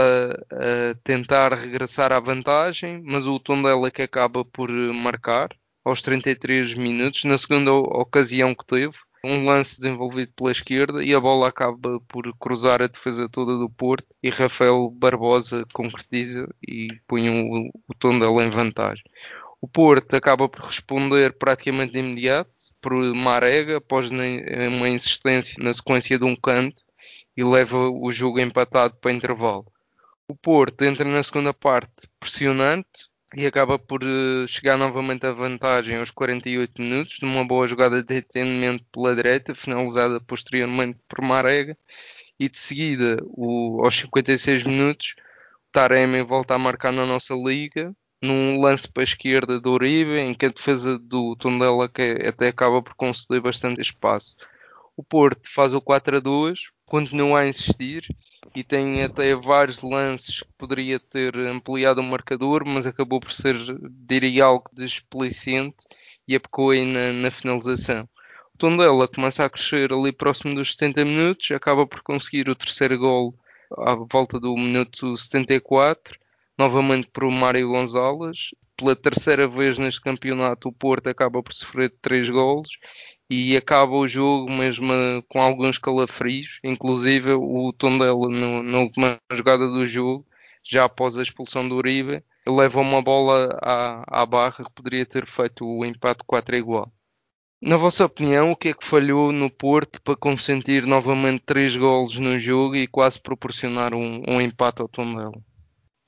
a 0.50 0.94
tentar 1.04 1.52
regressar 1.54 2.10
à 2.10 2.18
vantagem, 2.18 3.00
mas 3.04 3.26
o 3.26 3.38
Tondela 3.38 3.90
que 3.90 4.02
acaba 4.02 4.44
por 4.44 4.68
marcar 4.68 5.50
aos 5.84 6.02
33 6.02 6.74
minutos, 6.74 7.24
na 7.24 7.38
segunda 7.38 7.72
ocasião 7.72 8.54
que 8.54 8.66
teve, 8.66 8.96
um 9.22 9.44
lance 9.44 9.78
desenvolvido 9.78 10.32
pela 10.34 10.50
esquerda 10.50 11.04
e 11.04 11.14
a 11.14 11.20
bola 11.20 11.48
acaba 11.48 12.00
por 12.08 12.34
cruzar 12.38 12.80
a 12.82 12.86
defesa 12.86 13.28
toda 13.28 13.56
do 13.56 13.68
Porto 13.68 14.06
e 14.22 14.30
Rafael 14.30 14.90
Barbosa 14.90 15.66
concretiza 15.72 16.48
e 16.66 16.88
põe 17.06 17.28
o, 17.28 17.70
o 17.88 17.94
Tondela 17.98 18.42
em 18.42 18.50
vantagem. 18.50 19.04
O 19.60 19.68
Porto 19.68 20.14
acaba 20.14 20.48
por 20.48 20.64
responder 20.64 21.34
praticamente 21.34 21.92
de 21.92 21.98
imediato 21.98 22.50
por 22.80 22.92
Marega 23.14 23.76
após 23.76 24.10
uma 24.10 24.88
insistência 24.88 25.62
na 25.62 25.74
sequência 25.74 26.18
de 26.18 26.24
um 26.24 26.34
canto 26.34 26.82
e 27.36 27.44
leva 27.44 27.90
o 27.90 28.10
jogo 28.10 28.40
empatado 28.40 28.96
para 28.96 29.12
intervalo. 29.12 29.66
O 30.26 30.34
Porto 30.34 30.82
entra 30.82 31.04
na 31.04 31.22
segunda 31.22 31.52
parte 31.52 32.08
pressionante, 32.18 33.09
e 33.36 33.46
acaba 33.46 33.78
por 33.78 34.02
uh, 34.02 34.46
chegar 34.48 34.76
novamente 34.76 35.24
à 35.26 35.32
vantagem 35.32 35.96
aos 35.96 36.10
48 36.10 36.80
minutos, 36.82 37.20
numa 37.20 37.44
boa 37.44 37.68
jogada 37.68 38.02
de 38.02 38.16
entendimento 38.16 38.84
pela 38.92 39.14
direita, 39.14 39.54
finalizada 39.54 40.20
posteriormente 40.20 40.98
por 41.08 41.20
Marega, 41.22 41.76
e 42.38 42.48
de 42.48 42.58
seguida, 42.58 43.18
o, 43.24 43.84
aos 43.84 43.96
56 43.96 44.64
minutos, 44.64 45.14
o 45.68 45.72
Taremi 45.72 46.22
volta 46.22 46.54
a 46.54 46.58
marcar 46.58 46.92
na 46.92 47.06
nossa 47.06 47.34
liga, 47.34 47.94
num 48.22 48.60
lance 48.60 48.90
para 48.90 49.02
a 49.02 49.04
esquerda 49.04 49.60
do 49.60 49.72
Uribe, 49.72 50.18
em 50.18 50.34
que 50.34 50.46
a 50.46 50.50
defesa 50.50 50.98
do 50.98 51.36
Tondela 51.36 51.88
que 51.88 52.16
até 52.26 52.48
acaba 52.48 52.82
por 52.82 52.94
conceder 52.94 53.40
bastante 53.40 53.80
espaço. 53.80 54.36
O 54.96 55.02
Porto 55.02 55.48
faz 55.48 55.72
o 55.72 55.80
4 55.80 56.16
a 56.16 56.20
2, 56.20 56.70
continua 56.90 57.40
a 57.40 57.48
insistir 57.48 58.04
e 58.52 58.64
tem 58.64 59.04
até 59.04 59.32
vários 59.36 59.80
lances 59.80 60.42
que 60.42 60.52
poderia 60.58 60.98
ter 60.98 61.36
ampliado 61.36 62.00
o 62.00 62.04
marcador, 62.04 62.64
mas 62.66 62.84
acabou 62.84 63.20
por 63.20 63.30
ser, 63.30 63.56
diria, 63.90 64.44
algo 64.44 64.68
desplicente 64.72 65.86
e 66.26 66.34
apecou 66.34 66.70
aí 66.70 66.84
na, 66.84 67.12
na 67.12 67.30
finalização. 67.30 68.08
O 68.52 68.58
Tondela 68.58 69.06
começa 69.06 69.44
a 69.44 69.48
crescer 69.48 69.92
ali 69.92 70.10
próximo 70.10 70.52
dos 70.52 70.72
70 70.72 71.04
minutos, 71.04 71.50
acaba 71.52 71.86
por 71.86 72.02
conseguir 72.02 72.48
o 72.48 72.56
terceiro 72.56 72.98
gol 72.98 73.34
à 73.78 73.94
volta 73.94 74.40
do 74.40 74.52
minuto 74.56 75.16
74, 75.16 76.18
novamente 76.58 77.08
por 77.12 77.30
Mário 77.30 77.68
Gonzalez. 77.68 78.50
Pela 78.76 78.96
terceira 78.96 79.46
vez 79.46 79.78
neste 79.78 80.00
campeonato, 80.00 80.68
o 80.68 80.72
Porto 80.72 81.06
acaba 81.06 81.40
por 81.40 81.52
sofrer 81.52 81.94
três 82.02 82.28
golos 82.28 82.70
e 83.30 83.56
acaba 83.56 83.94
o 83.94 84.08
jogo 84.08 84.52
mesmo 84.52 84.92
com 85.28 85.40
alguns 85.40 85.78
calafrios, 85.78 86.58
inclusive 86.64 87.32
o 87.32 87.72
Tondela 87.72 88.28
no, 88.28 88.62
na 88.62 88.78
última 88.80 89.18
jogada 89.32 89.68
do 89.68 89.86
jogo 89.86 90.26
já 90.64 90.84
após 90.84 91.16
a 91.16 91.22
expulsão 91.22 91.68
do 91.68 91.76
Uribe, 91.76 92.22
leva 92.46 92.80
uma 92.80 93.00
bola 93.00 93.56
à, 93.62 94.22
à 94.22 94.26
barra 94.26 94.64
que 94.64 94.72
poderia 94.74 95.06
ter 95.06 95.26
feito 95.26 95.64
o 95.64 95.84
empate 95.84 96.24
4 96.26 96.56
igual. 96.56 96.92
Na 97.62 97.76
vossa 97.76 98.04
opinião, 98.04 98.52
o 98.52 98.56
que 98.56 98.70
é 98.70 98.74
que 98.74 98.84
falhou 98.84 99.32
no 99.32 99.50
Porto 99.50 100.00
para 100.02 100.16
consentir 100.16 100.86
novamente 100.86 101.42
três 101.44 101.76
golos 101.76 102.18
no 102.18 102.38
jogo 102.38 102.74
e 102.74 102.86
quase 102.86 103.20
proporcionar 103.20 103.94
um, 103.94 104.22
um 104.26 104.40
empate 104.40 104.80
ao 104.82 104.88
Tondela? 104.88 105.40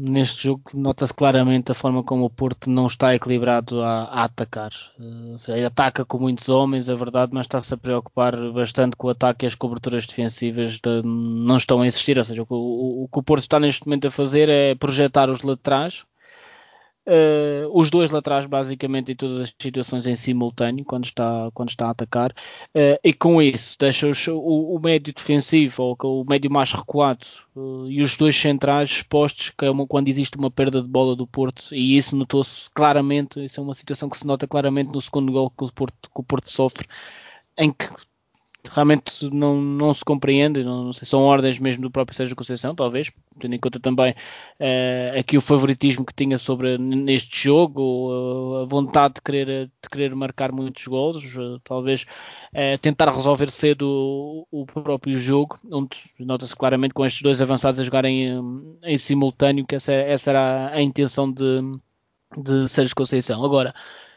Neste 0.04 0.42
jogo 0.42 0.62
nota-se 0.74 1.14
claramente 1.14 1.70
a 1.70 1.76
forma 1.76 2.02
como 2.02 2.24
o 2.24 2.30
Porto 2.30 2.68
não 2.68 2.88
está 2.88 3.14
equilibrado 3.14 3.80
a, 3.80 4.06
a 4.06 4.24
atacar. 4.24 4.72
Uh, 4.98 5.38
seja, 5.38 5.64
ataca 5.64 6.04
com 6.04 6.18
muitos 6.18 6.48
homens, 6.48 6.88
é 6.88 6.94
verdade, 6.96 7.32
mas 7.32 7.46
está-se 7.46 7.72
a 7.72 7.76
preocupar 7.76 8.34
bastante 8.50 8.96
com 8.96 9.06
o 9.06 9.10
ataque 9.10 9.44
e 9.44 9.48
as 9.48 9.54
coberturas 9.54 10.04
defensivas 10.04 10.80
de, 10.80 11.02
não 11.04 11.56
estão 11.56 11.82
a 11.82 11.86
existir. 11.86 12.18
Ou 12.18 12.24
seja, 12.24 12.42
o, 12.42 12.46
o, 12.48 13.04
o 13.04 13.08
que 13.08 13.18
o 13.20 13.22
Porto 13.22 13.42
está 13.42 13.60
neste 13.60 13.86
momento 13.86 14.08
a 14.08 14.10
fazer 14.10 14.48
é 14.48 14.74
projetar 14.74 15.30
os 15.30 15.40
laterais, 15.42 16.04
Uh, 17.04 17.66
os 17.72 17.90
dois 17.90 18.12
laterais 18.12 18.46
basicamente 18.46 19.10
em 19.10 19.16
todas 19.16 19.40
as 19.40 19.54
situações 19.60 20.06
em 20.06 20.14
simultâneo 20.14 20.84
quando 20.84 21.04
está, 21.04 21.50
quando 21.52 21.70
está 21.70 21.86
a 21.86 21.90
atacar. 21.90 22.30
Uh, 22.74 22.98
e 23.02 23.12
com 23.12 23.42
isso 23.42 23.76
deixa 23.78 24.06
o, 24.32 24.76
o, 24.76 24.78
médio 24.78 25.12
defensivo 25.12 25.96
ou 26.00 26.22
o 26.22 26.24
médio 26.24 26.48
mais 26.50 26.72
recuado 26.72 27.26
uh, 27.56 27.88
e 27.90 28.02
os 28.02 28.16
dois 28.16 28.36
centrais 28.36 28.90
expostos 28.90 29.50
que 29.50 29.64
é 29.64 29.70
uma, 29.70 29.84
quando 29.84 30.06
existe 30.08 30.36
uma 30.36 30.50
perda 30.50 30.80
de 30.80 30.88
bola 30.88 31.16
do 31.16 31.26
Porto. 31.26 31.74
E 31.74 31.96
isso 31.96 32.14
notou-se 32.14 32.70
claramente, 32.70 33.44
isso 33.44 33.58
é 33.58 33.62
uma 33.62 33.74
situação 33.74 34.08
que 34.08 34.18
se 34.18 34.26
nota 34.26 34.46
claramente 34.46 34.92
no 34.92 35.00
segundo 35.00 35.32
gol 35.32 35.50
que 35.50 35.64
o 35.64 35.72
Porto, 35.72 36.08
que 36.08 36.20
o 36.20 36.22
Porto 36.22 36.48
sofre 36.50 36.86
em 37.58 37.72
que 37.72 37.88
realmente 38.70 39.28
não, 39.30 39.60
não 39.60 39.92
se 39.92 40.04
compreende, 40.04 40.62
não, 40.62 40.84
não 40.84 40.92
sei, 40.92 41.06
são 41.06 41.22
ordens 41.22 41.58
mesmo 41.58 41.82
do 41.82 41.90
próprio 41.90 42.16
Sérgio 42.16 42.36
Conceição, 42.36 42.74
talvez, 42.74 43.10
tendo 43.38 43.54
em 43.54 43.58
conta 43.58 43.80
também 43.80 44.12
uh, 44.12 45.18
aqui 45.18 45.36
o 45.36 45.40
favoritismo 45.40 46.04
que 46.04 46.14
tinha 46.14 46.38
sobre 46.38 46.78
neste 46.78 47.44
jogo, 47.44 48.62
a 48.62 48.64
vontade 48.66 49.14
de 49.14 49.20
querer, 49.20 49.66
de 49.66 49.88
querer 49.90 50.14
marcar 50.14 50.52
muitos 50.52 50.86
gols, 50.86 51.24
uh, 51.34 51.58
talvez 51.64 52.02
uh, 52.54 52.78
tentar 52.80 53.10
resolver 53.10 53.50
cedo 53.50 54.46
o, 54.50 54.62
o 54.62 54.66
próprio 54.66 55.18
jogo, 55.18 55.58
onde 55.70 55.98
nota-se 56.20 56.54
claramente 56.54 56.94
com 56.94 57.04
estes 57.04 57.22
dois 57.22 57.42
avançados 57.42 57.80
a 57.80 57.84
jogarem 57.84 58.26
em, 58.28 58.78
em 58.84 58.98
simultâneo, 58.98 59.66
que 59.66 59.74
essa, 59.74 59.92
essa 59.92 60.30
era 60.30 60.40
a, 60.40 60.74
a 60.76 60.82
intenção 60.82 61.30
de, 61.32 61.60
de 62.38 62.68
Sérgio 62.68 62.94
Conceição. 62.94 63.44
Agora, 63.44 63.74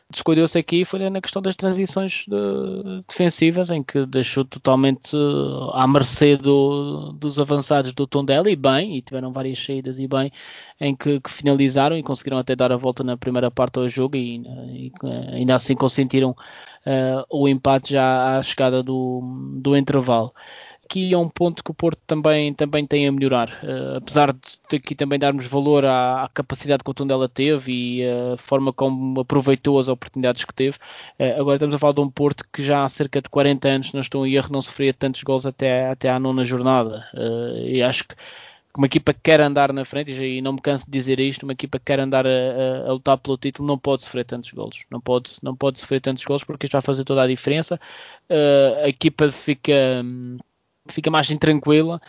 descuidou-se 0.10 0.58
aqui 0.58 0.86
foi 0.86 1.10
na 1.10 1.20
questão 1.20 1.42
das 1.42 1.56
transições 1.56 2.26
de, 2.28 3.04
defensivas, 3.08 3.72
em 3.72 3.84
que 3.84 4.06
deixou 4.06 4.46
totalmente 4.46 5.16
uh, 5.16 5.72
à 5.74 5.88
mercê 5.88 6.38
do, 6.38 7.12
dos 7.14 7.40
avançados 7.40 7.94
do 7.94 8.06
Tondela 8.06 8.50
e 8.50 8.56
bem, 8.56 8.98
e 8.98 9.02
tiveram 9.02 9.32
várias 9.32 9.64
saídas 9.64 9.98
e 9.98 10.08
bem, 10.08 10.32
em 10.80 10.96
que, 10.96 11.20
que, 11.20 11.32
finalizaram 11.32 11.98
e 11.98 12.04
conseguiram 12.04 12.38
até 12.38 12.56
dar 12.56 12.72
a 12.72 12.78
volta 12.78 13.04
na 13.04 13.18
primeira 13.18 13.50
parte 13.50 13.74
do 13.74 13.90
jogo 13.90 14.16
e, 14.16 14.38
e 14.38 14.92
ainda 15.34 15.56
assim 15.56 15.76
consentiram 15.76 16.32
uh, 16.32 17.26
o 17.30 17.48
empate 17.48 17.94
já 17.94 18.38
à 18.38 18.44
chegada 18.44 18.84
do, 18.84 19.22
do 19.60 19.76
intervalo 19.76 20.32
aqui 20.86 21.14
é 21.14 21.18
um 21.18 21.28
ponto 21.28 21.64
que 21.64 21.72
o 21.72 21.74
Porto 21.74 22.00
também, 22.06 22.54
também 22.54 22.86
tem 22.86 23.08
a 23.08 23.12
melhorar. 23.12 23.50
Uh, 23.64 23.98
apesar 23.98 24.32
de 24.34 24.76
aqui 24.78 24.96
também 24.96 25.20
darmos 25.20 25.46
valor 25.48 25.84
à, 25.84 26.24
à, 26.24 26.30
capacidade 26.30 26.84
que 26.84 26.90
o 26.90 26.94
Tondela 26.94 27.28
teve 27.28 27.72
e 27.72 28.04
a 28.06 28.38
forma 28.38 28.72
como 28.72 29.20
aproveitou 29.20 29.80
as 29.80 29.88
oportunidades 29.88 30.46
que 30.46 30.54
teve, 30.54 30.78
uh, 31.20 31.42
agora 31.42 31.56
estamos 31.56 31.76
a 31.76 31.80
falar 31.80 31.94
de 31.94 32.02
um 32.02 32.10
Porto 32.10 32.46
que 32.54 32.64
já 32.64 32.84
há 32.84 32.90
cerca 32.90 33.22
de 33.22 33.30
40 33.30 33.68
anos, 33.68 33.94
não 33.94 34.02
estou 34.02 34.26
em 34.26 34.34
erro, 34.36 34.50
não 34.52 34.62
sofria 34.62 34.94
tantos 34.94 35.24
gols 35.24 35.46
até, 35.46 35.90
até 35.90 36.10
à 36.10 36.20
nona 36.20 36.46
jornada. 36.46 37.06
E 37.66 37.82
acho 37.82 38.08
que 38.08 38.16
uma 38.78 38.88
equipa 38.88 39.14
que 39.14 39.20
quer 39.24 39.40
andar 39.42 39.72
na 39.74 39.86
frente, 39.86 40.12
e 40.12 40.42
não 40.42 40.54
me 40.54 40.62
canso 40.62 40.86
de 40.86 40.92
dizer 40.92 41.20
isto, 41.20 41.44
uma 41.44 41.54
equipa 41.54 41.80
que 41.80 41.86
quer 41.86 42.00
andar 42.00 42.26
a, 42.28 42.30
a, 42.30 42.90
a, 42.90 42.94
lutar 42.94 43.18
pelo 43.18 43.38
título 43.38 43.68
não 43.68 43.78
pode 43.78 44.04
sofrer 44.04 44.26
tantos 44.26 44.52
golos. 44.52 44.84
Não 44.90 45.00
pode, 45.00 45.32
não 45.42 45.56
pode 45.56 45.80
sofrer 45.80 46.02
tantos 46.02 46.24
golos 46.26 46.44
porque 46.44 46.66
isto 46.66 46.74
vai 46.74 46.82
fazer 46.82 47.04
toda 47.06 47.24
a 47.24 47.28
diferença. 47.28 47.80
A 48.84 48.90
equipa 48.90 49.32
fica. 49.32 49.74
Fica 50.90 51.10
mais 51.10 51.28
tranquila. 51.38 52.02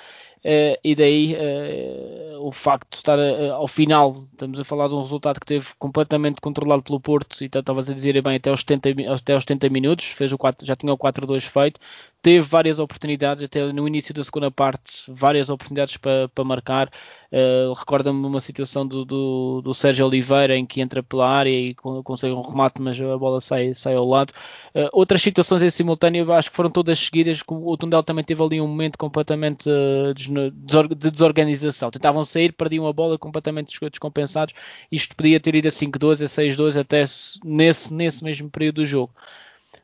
Uh, 0.45 0.79
e 0.85 0.95
daí 0.95 1.35
uh, 1.35 2.47
o 2.47 2.53
facto 2.53 2.91
de 2.91 2.97
estar 2.97 3.19
uh, 3.19 3.55
ao 3.55 3.67
final, 3.67 4.25
estamos 4.31 4.61
a 4.61 4.65
falar 4.65 4.87
de 4.87 4.95
um 4.95 5.03
resultado 5.03 5.41
que 5.41 5.47
teve 5.47 5.67
completamente 5.79 6.41
controlado 6.41 6.83
pelo 6.83 7.01
Porto, 7.01 7.43
e 7.43 7.47
estavas 7.47 7.91
a 7.91 7.95
dizer 7.95 8.21
bem, 8.23 8.37
até 8.37 8.51
aos 8.51 8.61
70, 8.61 9.13
até 9.13 9.35
aos 9.35 9.43
70 9.43 9.69
minutos, 9.71 10.05
fez 10.07 10.33
o 10.33 10.39
4, 10.39 10.67
já 10.67 10.77
tinha 10.77 10.93
o 10.93 10.99
4-2 10.99 11.41
feito, 11.41 11.81
teve 12.27 12.45
várias 12.45 12.81
oportunidades, 12.81 13.45
até 13.45 13.73
no 13.73 13.87
início 13.87 14.13
da 14.13 14.25
segunda 14.25 14.51
parte, 14.51 15.09
várias 15.09 15.49
oportunidades 15.49 15.97
para, 15.97 16.29
para 16.29 16.43
marcar. 16.43 16.91
Uh, 17.31 17.73
Recorda-me 17.73 18.27
uma 18.27 18.41
situação 18.41 18.85
do, 18.85 19.05
do, 19.05 19.61
do, 19.63 19.73
Sérgio 19.73 20.07
Oliveira 20.07 20.57
em 20.57 20.67
que 20.67 20.81
entra 20.81 21.05
pela 21.05 21.29
área 21.29 21.51
e 21.51 21.75
consegue 21.75 22.35
um 22.35 22.41
remate, 22.41 22.83
mas 22.83 23.01
a 23.01 23.17
bola 23.17 23.41
sai, 23.41 23.75
sai 23.75 23.95
ao 23.95 24.05
lado. 24.05 24.33
Uh, 24.75 24.89
outras 24.93 25.23
situações 25.23 25.63
em 25.63 25.71
simultâneo, 25.71 26.33
acho 26.33 26.51
que 26.51 26.57
foram 26.57 26.71
todas 26.71 26.99
seguidas. 26.99 27.41
O 27.47 27.77
Tundel 27.77 28.03
também 28.03 28.25
teve 28.25 28.43
ali 28.43 28.61
um 28.61 28.67
momento 28.67 28.99
completamente 28.99 29.71
uh, 29.71 30.13
de 30.27 31.11
desorganização. 31.11 31.91
Tentavam 31.91 32.25
sair, 32.25 32.53
perdiam 32.53 32.87
a 32.87 32.93
bola 32.93 33.19
completamente 33.19 33.79
descompensados. 33.91 34.55
Isto 34.91 35.17
podia 35.17 35.41
ter 35.41 35.55
ido 35.55 35.69
a 35.69 35.71
5-2, 35.71 36.23
a 36.23 36.27
6-2, 36.27 36.81
até 36.81 37.05
nesse, 37.45 37.93
nesse 37.93 38.25
mesmo 38.25 38.51
período 38.51 38.77
do 38.77 38.87
jogo. 38.87 39.15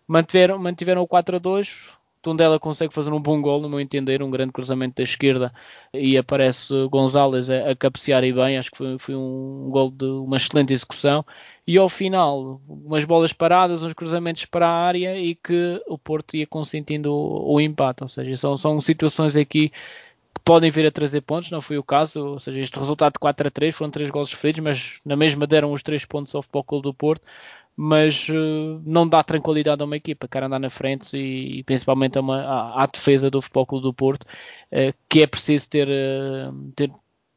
Mantiveram, 0.06 0.58
mantiveram 0.58 1.02
o 1.02 1.06
4 1.06 1.40
2 1.40 2.02
Tondela 2.22 2.58
consegue 2.58 2.94
fazer 2.94 3.12
um 3.12 3.20
bom 3.20 3.42
gol, 3.42 3.60
no 3.60 3.68
meu 3.68 3.80
entender, 3.80 4.22
um 4.22 4.30
grande 4.30 4.52
cruzamento 4.52 4.94
da 4.96 5.02
esquerda 5.02 5.52
e 5.92 6.16
aparece 6.16 6.72
Gonzalez 6.86 7.50
a, 7.50 7.70
a 7.72 7.76
cabecear 7.76 8.22
e 8.22 8.32
bem, 8.32 8.56
acho 8.56 8.70
que 8.70 8.78
foi, 8.78 8.96
foi 8.96 9.16
um 9.16 9.68
gol 9.70 9.90
de 9.90 10.04
uma 10.04 10.36
excelente 10.36 10.72
execução. 10.72 11.26
E 11.66 11.76
ao 11.76 11.88
final, 11.88 12.60
umas 12.68 13.04
bolas 13.04 13.32
paradas, 13.32 13.82
uns 13.82 13.92
cruzamentos 13.92 14.44
para 14.44 14.68
a 14.68 14.86
área 14.86 15.18
e 15.18 15.34
que 15.34 15.82
o 15.88 15.98
Porto 15.98 16.36
ia 16.36 16.46
consentindo 16.46 17.12
o, 17.12 17.54
o 17.54 17.60
empate. 17.60 18.04
Ou 18.04 18.08
seja, 18.08 18.36
são, 18.36 18.56
são 18.56 18.80
situações 18.80 19.36
aqui 19.36 19.72
podem 20.44 20.70
vir 20.70 20.86
a 20.86 20.90
trazer 20.90 21.20
pontos, 21.22 21.50
não 21.50 21.60
foi 21.60 21.78
o 21.78 21.84
caso, 21.84 22.24
ou 22.26 22.40
seja, 22.40 22.60
este 22.60 22.78
resultado 22.78 23.14
de 23.14 23.18
4 23.18 23.48
a 23.48 23.50
3 23.50 23.74
foram 23.74 23.90
3 23.90 24.10
gols 24.10 24.32
feridos, 24.32 24.60
mas 24.62 25.00
na 25.04 25.16
mesma 25.16 25.46
deram 25.46 25.72
os 25.72 25.82
3 25.82 26.04
pontos 26.04 26.34
ao 26.34 26.42
Futebol 26.42 26.64
Clube 26.64 26.82
do 26.84 26.94
Porto, 26.94 27.26
mas 27.76 28.28
uh, 28.28 28.82
não 28.84 29.08
dá 29.08 29.22
tranquilidade 29.22 29.82
a 29.82 29.84
uma 29.84 29.96
equipa, 29.96 30.28
quer 30.28 30.42
andar 30.42 30.58
na 30.58 30.70
frente 30.70 31.16
e, 31.16 31.60
e 31.60 31.64
principalmente 31.64 32.18
a 32.18 32.20
uma, 32.20 32.42
à, 32.42 32.82
à, 32.82 32.86
defesa 32.86 33.30
do 33.30 33.40
Futebol 33.40 33.66
Clube 33.66 33.82
do 33.84 33.94
Porto, 33.94 34.24
uh, 34.24 34.94
que 35.08 35.22
é 35.22 35.26
preciso 35.26 35.70
ter, 35.70 35.88
uh, 35.88 36.72
ter, 36.76 36.90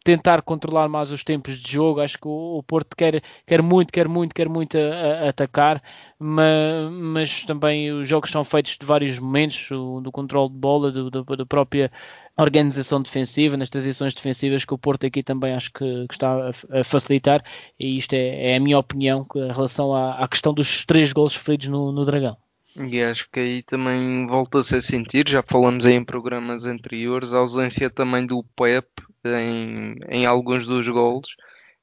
tentar 0.06 0.44
controlar 0.44 0.88
mais 0.88 1.12
os 1.12 1.24
tempos 1.24 1.58
de 1.58 1.74
jogo. 1.74 2.00
Acho 2.00 2.18
que 2.20 2.28
o, 2.28 2.64
Porto 2.66 2.96
quer, 2.96 3.22
quer 3.46 3.62
muito, 3.62 3.92
quer 3.92 4.08
muito, 4.08 4.36
quer 4.36 4.48
muito 4.48 4.78
a, 4.78 5.26
a 5.26 5.30
atacar, 5.30 5.82
mas, 6.20 6.92
mas, 6.92 7.44
também 7.44 7.92
os 7.92 8.08
jogos 8.08 8.30
são 8.30 8.46
feitos 8.46 8.78
de 8.80 8.86
vários 8.86 9.18
momentos, 9.18 9.70
o, 9.72 10.00
do 10.00 10.12
controle 10.12 10.50
de 10.50 10.58
bola, 10.58 10.92
do, 10.92 11.10
do, 11.10 11.24
da 11.24 11.46
própria 11.46 11.92
organização 12.38 13.02
defensiva, 13.02 13.58
nas 13.58 13.70
transições 13.70 14.14
defensivas 14.14 14.64
que 14.64 14.74
o 14.74 14.78
Porto 14.78 15.08
aqui 15.08 15.24
também 15.24 15.54
acho 15.54 15.72
que, 15.74 16.06
que 16.08 16.14
está 16.14 16.50
a, 16.50 16.80
a, 16.80 16.84
facilitar 16.84 17.44
e 17.80 17.98
isto 17.98 18.14
é, 18.14 18.52
é, 18.52 18.56
a 18.58 18.60
minha 18.60 18.78
opinião 18.78 19.26
em 19.36 19.52
relação 19.52 19.96
à, 19.96 20.24
à 20.24 20.28
questão 20.28 20.54
dos 20.54 20.86
três 20.86 21.12
gols 21.14 21.34
sofridos 21.34 21.68
no, 21.68 21.92
no 21.92 22.06
Dragão. 22.06 22.38
E 22.78 23.02
acho 23.02 23.30
que 23.32 23.40
aí 23.40 23.62
também 23.64 24.28
volta-se 24.28 24.76
a 24.76 24.82
sentir, 24.82 25.30
já 25.30 25.42
falamos 25.42 25.86
aí 25.86 25.94
em 25.94 26.04
programas 26.04 26.66
anteriores, 26.66 27.32
a 27.32 27.38
ausência 27.38 27.90
também 27.90 28.26
do 28.26 28.44
Pep 28.56 28.95
em, 29.28 29.96
em 30.10 30.26
alguns 30.26 30.66
dos 30.66 30.88
gols, 30.88 31.36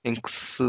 em 0.05 0.15
que 0.15 0.31
se 0.31 0.65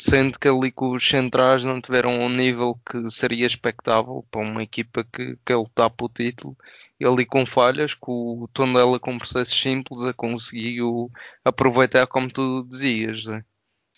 sente 0.00 0.38
que 0.38 0.48
ali 0.48 0.70
que 0.70 0.84
os 0.84 1.06
centrais 1.06 1.64
não 1.64 1.80
tiveram 1.80 2.20
um 2.20 2.28
nível 2.28 2.78
que 2.88 3.10
seria 3.10 3.46
expectável 3.46 4.24
para 4.30 4.42
uma 4.42 4.62
equipa 4.62 5.04
que 5.04 5.36
quer 5.44 5.56
lutar 5.56 5.90
pelo 5.90 6.10
título 6.10 6.56
ali 7.04 7.26
com 7.26 7.44
falhas, 7.44 7.94
com 7.94 8.42
o 8.42 8.48
Tondela 8.48 8.98
com 8.98 9.18
processos 9.18 9.60
simples 9.60 10.04
a 10.04 10.12
conseguiu 10.12 11.10
aproveitar 11.44 12.06
como 12.06 12.30
tu 12.30 12.64
dizias, 12.64 13.24
Zé. 13.24 13.44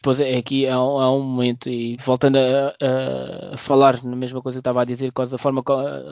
Pois 0.02 0.20
é, 0.20 0.36
aqui 0.36 0.66
há, 0.68 0.74
há, 0.74 1.12
um 1.12 1.22
momento, 1.22 1.68
e 1.68 1.96
voltando 1.96 2.36
a, 2.36 3.54
a, 3.54 3.56
falar 3.56 4.04
na 4.04 4.14
mesma 4.14 4.40
coisa 4.40 4.58
que 4.58 4.60
estava 4.60 4.82
a 4.82 4.84
dizer, 4.84 5.10
por 5.10 5.26
da 5.26 5.38
forma 5.38 5.64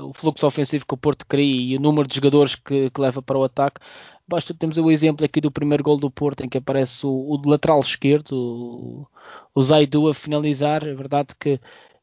o 0.03 0.12
fluxo 0.14 0.47
ofensivo 0.47 0.87
que 0.87 0.95
o 0.95 0.97
Porto 0.99 1.26
cria 1.26 1.75
e 1.75 1.76
o 1.76 1.81
número 1.81 2.09
de 2.09 2.17
jogadores 2.17 2.57
que, 2.57 2.91
que 2.91 3.00
leva 3.00 3.23
para 3.23 3.38
o 3.38 3.45
ataque, 3.45 3.81
basta 4.26 4.54
temos 4.54 4.78
o 4.78 4.90
exemplo 4.90 5.25
aqui 5.25 5.40
do 5.40 5.50
primeiro 5.50 5.85
gol 5.85 5.99
do 5.99 6.11
Porto 6.11 6.45
em 6.45 6.49
que 6.49 6.59
aparece 6.59 7.07
o, 7.07 7.11
o 7.11 7.49
lateral 7.49 7.81
esquerdo, 7.81 8.33
o, 8.33 9.07
o 9.54 9.62
Zaidu 9.62 10.09
a 10.09 10.14
finalizar, 10.14 10.87
é 10.87 10.95
verdade 10.95 11.35
que, 11.38 11.61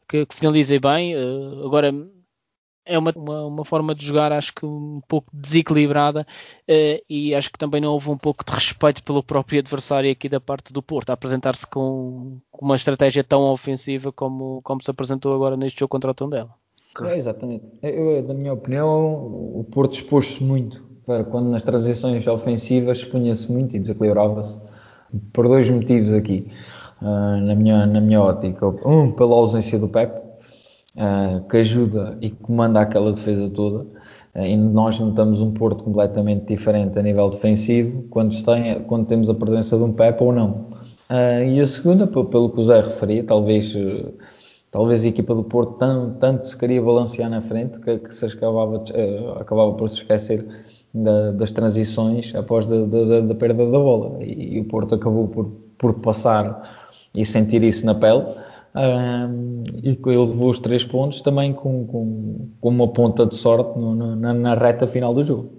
que, 0.08 0.26
que 0.26 0.36
finalizei 0.36 0.80
bem, 0.80 1.16
uh, 1.16 1.66
agora 1.66 1.92
é 2.86 2.98
uma, 2.98 3.12
uma, 3.16 3.46
uma, 3.46 3.66
forma 3.66 3.94
de 3.94 4.06
jogar, 4.06 4.32
acho 4.32 4.54
que 4.54 4.66
um 4.66 5.02
pouco 5.08 5.30
desequilibrada 5.34 6.26
uh, 6.68 7.04
e 7.10 7.34
acho 7.34 7.52
que 7.52 7.58
também 7.58 7.82
não 7.82 7.94
houve 7.94 8.10
um 8.10 8.18
pouco 8.18 8.44
de 8.46 8.52
respeito 8.52 9.04
pelo 9.04 9.24
próprio 9.24 9.60
adversário 9.60 10.12
aqui 10.12 10.30
da 10.30 10.40
parte 10.40 10.74
do 10.74 10.82
Porto, 10.82 11.10
a 11.10 11.14
apresentar-se 11.14 11.68
com, 11.68 12.40
com, 12.52 12.66
uma 12.66 12.76
estratégia 12.76 13.24
tão 13.24 13.42
ofensiva 13.44 14.12
como, 14.12 14.62
como 14.64 14.84
se 14.84 14.92
apresentou 14.92 15.34
agora 15.34 15.58
neste 15.58 15.80
jogo 15.80 15.90
contra 15.90 16.12
o 16.12 16.14
Tondela. 16.14 16.54
É, 17.04 17.16
exatamente. 17.16 17.66
Eu, 17.82 18.22
na 18.24 18.34
minha 18.34 18.52
opinião, 18.52 19.16
o 19.56 19.66
Porto 19.72 19.94
expôs-se 19.94 20.44
muito 20.44 20.91
para 21.06 21.24
quando 21.24 21.50
nas 21.50 21.64
transições 21.64 22.26
ofensivas 22.28 23.04
punha-se 23.04 23.52
muito 23.52 23.76
e 23.76 23.80
desequilibrava-se. 23.80 24.56
por 25.34 25.48
dois 25.48 25.70
motivos 25.70 26.14
aqui, 26.14 26.48
uh, 27.02 27.38
na, 27.38 27.56
minha, 27.56 27.86
na 27.86 28.00
minha 28.00 28.22
ótica. 28.22 28.68
Um, 28.86 29.12
pela 29.12 29.36
ausência 29.36 29.78
do 29.78 29.90
Pep, 29.90 30.14
uh, 30.96 31.42
que 31.50 31.58
ajuda 31.58 32.18
e 32.22 32.30
comanda 32.30 32.82
aquela 32.82 33.12
defesa 33.12 33.50
toda. 33.50 33.86
Uh, 34.34 34.46
e 34.46 34.56
nós 34.56 35.00
notamos 35.00 35.42
um 35.42 35.52
Porto 35.52 35.84
completamente 35.84 36.46
diferente 36.46 36.98
a 36.98 37.02
nível 37.02 37.30
defensivo 37.30 38.04
quando, 38.10 38.42
tem, 38.44 38.82
quando 38.84 39.06
temos 39.06 39.30
a 39.30 39.34
presença 39.34 39.78
de 39.78 39.84
um 39.84 39.94
Pep 39.94 40.24
ou 40.24 40.32
não. 40.32 40.68
e 41.46 41.60
a 41.60 41.68
segunda, 41.68 42.08
pelo 42.08 42.50
que 42.50 42.60
o 42.60 42.64
Zé 42.64 42.80
referia, 42.80 43.24
talvez 43.24 43.76
talvez 44.72 45.04
a 45.04 45.10
equipa 45.10 45.36
do 45.36 45.44
Porto 45.44 45.74
tão, 45.78 46.14
tanto 46.14 46.48
se 46.48 46.58
queria 46.58 46.82
balancear 46.82 47.30
na 47.30 47.42
frente 47.42 47.80
que, 47.80 48.00
que 48.00 48.16
se 48.16 48.26
acabava, 48.26 48.78
uh, 48.78 49.40
acabava 49.40 49.74
por 49.74 49.90
se 49.90 49.98
esquecer 49.98 50.48
da, 50.94 51.32
das 51.32 51.52
transições 51.52 52.34
após 52.36 52.66
da, 52.66 52.86
da, 52.86 53.22
da, 53.22 53.36
perda 53.36 53.66
da 53.66 53.78
bola. 53.78 54.24
E, 54.24 54.58
e, 54.58 54.60
o 54.60 54.66
Porto 54.66 54.96
acabou 54.96 55.28
por, 55.28 55.46
por 55.78 55.94
passar 55.96 56.90
e 57.16 57.26
sentir 57.26 57.64
isso 57.64 57.86
na 57.86 57.96
pele. 57.96 58.26
Um, 58.74 59.64
e 59.84 59.90
ele 59.90 60.18
levou 60.18 60.50
os 60.50 60.60
três 60.60 60.84
pontos 60.84 61.22
também 61.22 61.54
com, 61.54 61.86
com, 61.86 62.50
com 62.60 62.70
uma 62.70 62.88
ponta 62.88 63.26
de 63.26 63.36
sorte 63.36 63.78
no, 63.78 63.94
no, 63.94 64.16
na, 64.16 64.34
na 64.34 64.56
reta 64.56 64.88
final 64.88 65.14
do 65.14 65.24
jogo. 65.24 65.52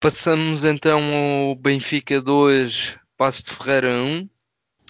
Passamos 0.00 0.64
então 0.64 1.00
ao 1.00 1.54
Benfica 1.56 2.20
2, 2.20 2.96
Passo 3.16 3.44
de 3.44 3.50
Ferreira 3.52 3.88
1 3.88 4.28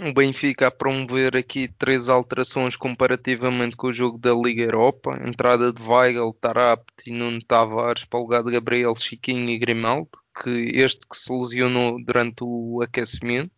o 0.03 0.13
Benfica 0.13 0.67
a 0.67 0.71
promover 0.73 1.37
aqui 1.37 1.69
três 1.69 2.09
alterações 2.09 2.75
comparativamente 2.75 3.77
com 3.77 3.87
o 3.87 3.93
jogo 3.93 4.19
da 4.19 4.33
Liga 4.33 4.63
Europa. 4.63 5.17
Entrada 5.25 5.73
de 5.73 5.81
Weigl, 5.81 6.33
Tarapte 6.41 7.11
e 7.11 7.13
Nuno 7.13 7.41
Tavares 7.45 8.05
para 8.05 8.19
o 8.19 8.23
lugar 8.23 8.43
de 8.43 8.51
Gabriel, 8.51 8.97
Chiquinho 8.97 9.49
e 9.49 9.59
Grimaldo, 9.59 10.11
que 10.43 10.71
este 10.75 11.07
que 11.09 11.17
se 11.17 11.33
lesionou 11.33 12.03
durante 12.05 12.43
o 12.43 12.83
aquecimento. 12.83 13.53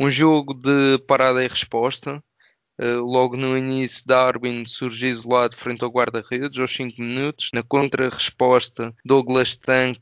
Um 0.00 0.10
jogo 0.10 0.54
de 0.54 0.98
parada 1.06 1.44
e 1.44 1.48
resposta. 1.48 2.22
Uh, 2.80 3.00
logo 3.00 3.36
no 3.36 3.56
início, 3.56 4.06
Darwin 4.06 4.64
surge 4.64 5.06
isolado 5.06 5.54
frente 5.54 5.84
ao 5.84 5.90
guarda-redes 5.90 6.58
aos 6.58 6.74
5 6.74 7.00
minutos. 7.00 7.50
Na 7.52 7.62
contra-resposta, 7.62 8.94
Douglas 9.04 9.54
Tank 9.54 9.98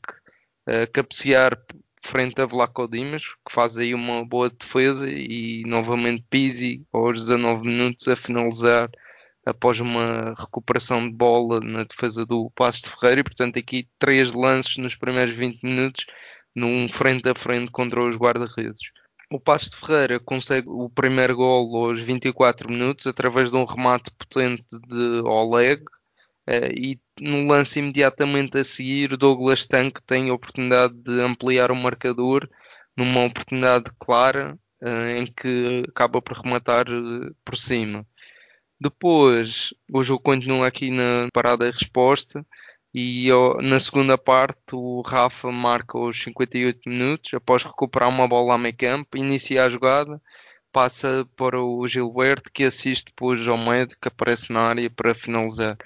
uh, 0.67 0.89
cabecear 0.93 1.61
frente 2.01 2.41
a 2.41 2.45
Vlaco 2.45 2.87
Dimas, 2.87 3.23
que 3.45 3.51
faz 3.51 3.77
aí 3.77 3.93
uma 3.93 4.25
boa 4.25 4.49
defesa, 4.49 5.09
e 5.09 5.63
novamente 5.65 6.25
Pizzi 6.29 6.85
aos 6.91 7.21
19 7.21 7.67
minutos 7.67 8.07
a 8.07 8.15
finalizar 8.15 8.89
após 9.45 9.79
uma 9.79 10.33
recuperação 10.37 11.07
de 11.07 11.15
bola 11.15 11.59
na 11.59 11.83
defesa 11.83 12.25
do 12.25 12.51
Passo 12.51 12.83
de 12.83 12.89
Ferreira, 12.89 13.21
e 13.21 13.23
portanto 13.23 13.57
aqui 13.57 13.87
três 13.97 14.33
lances 14.33 14.77
nos 14.77 14.95
primeiros 14.95 15.33
20 15.33 15.63
minutos, 15.63 16.05
num 16.55 16.89
frente 16.89 17.29
a 17.29 17.35
frente 17.35 17.71
contra 17.71 18.03
os 18.03 18.15
guarda-redes. 18.15 18.91
O 19.31 19.39
Passo 19.39 19.69
de 19.69 19.77
Ferreira 19.77 20.19
consegue 20.19 20.67
o 20.69 20.89
primeiro 20.89 21.35
gol 21.35 21.85
aos 21.85 22.01
24 22.01 22.69
minutos 22.69 23.07
através 23.07 23.49
de 23.49 23.55
um 23.55 23.63
remate 23.63 24.11
potente 24.11 24.65
de 24.87 25.21
Oleg, 25.23 25.83
Uh, 26.47 26.73
e 26.75 26.99
no 27.19 27.47
lance 27.47 27.79
imediatamente 27.79 28.57
a 28.57 28.63
seguir, 28.63 29.15
Douglas 29.15 29.67
Tank 29.67 29.99
tem 30.05 30.29
a 30.29 30.33
oportunidade 30.33 30.95
de 30.95 31.21
ampliar 31.21 31.71
o 31.71 31.75
marcador 31.75 32.49
numa 32.97 33.25
oportunidade 33.25 33.91
clara 33.99 34.57
uh, 34.81 35.17
em 35.17 35.25
que 35.27 35.83
acaba 35.87 36.21
por 36.21 36.37
rematar 36.37 36.87
uh, 36.89 37.35
por 37.45 37.55
cima. 37.57 38.05
Depois, 38.79 39.73
o 39.93 40.01
jogo 40.01 40.23
continua 40.23 40.67
aqui 40.67 40.89
na 40.89 41.27
parada 41.31 41.67
e 41.67 41.71
resposta. 41.71 42.45
E 42.93 43.29
na 43.61 43.79
segunda 43.79 44.17
parte, 44.17 44.73
o 44.73 45.01
Rafa 45.01 45.49
marca 45.51 45.97
os 45.97 46.21
58 46.23 46.89
minutos 46.89 47.33
após 47.33 47.63
recuperar 47.63 48.09
uma 48.09 48.27
bola 48.27 48.55
a 48.55 48.57
meio 48.57 48.75
campo, 48.75 49.17
inicia 49.17 49.63
a 49.63 49.69
jogada, 49.69 50.21
passa 50.71 51.25
para 51.37 51.61
o 51.61 51.87
Gilberto 51.87 52.51
que 52.51 52.63
assiste 52.63 53.05
depois 53.05 53.47
ao 53.47 53.57
médio 53.57 53.97
que 54.01 54.07
aparece 54.07 54.51
na 54.51 54.61
área 54.61 54.89
para 54.89 55.15
finalizar. 55.15 55.77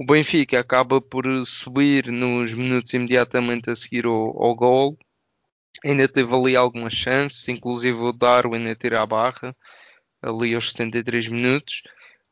O 0.00 0.04
Benfica 0.04 0.60
acaba 0.60 1.00
por 1.00 1.24
subir 1.44 2.06
nos 2.06 2.54
minutos 2.54 2.94
imediatamente 2.94 3.68
a 3.68 3.74
seguir 3.74 4.06
ao, 4.06 4.40
ao 4.40 4.54
gol. 4.54 4.96
Ainda 5.84 6.06
teve 6.06 6.32
ali 6.32 6.54
algumas 6.54 6.92
chances, 6.92 7.48
inclusive 7.48 7.98
o 7.98 8.12
Darwin 8.12 8.68
a 8.68 8.76
tirar 8.76 9.02
a 9.02 9.06
barra, 9.06 9.56
ali 10.22 10.54
aos 10.54 10.70
73 10.70 11.26
minutos, 11.26 11.82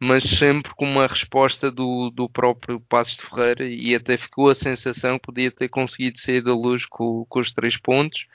mas 0.00 0.22
sempre 0.22 0.72
com 0.76 0.84
uma 0.84 1.08
resposta 1.08 1.68
do, 1.68 2.08
do 2.10 2.28
próprio 2.28 2.78
Passos 2.78 3.16
de 3.16 3.22
Ferreira 3.24 3.66
e 3.66 3.96
até 3.96 4.16
ficou 4.16 4.48
a 4.48 4.54
sensação 4.54 5.18
que 5.18 5.26
podia 5.26 5.50
ter 5.50 5.68
conseguido 5.68 6.20
sair 6.20 6.42
da 6.42 6.54
luz 6.54 6.86
com, 6.86 7.24
com 7.28 7.40
os 7.40 7.50
três 7.52 7.76
pontos. 7.76 8.28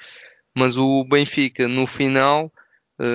Mas 0.54 0.76
o 0.76 1.06
Benfica, 1.06 1.70
no 1.70 1.88
final, 1.88 2.52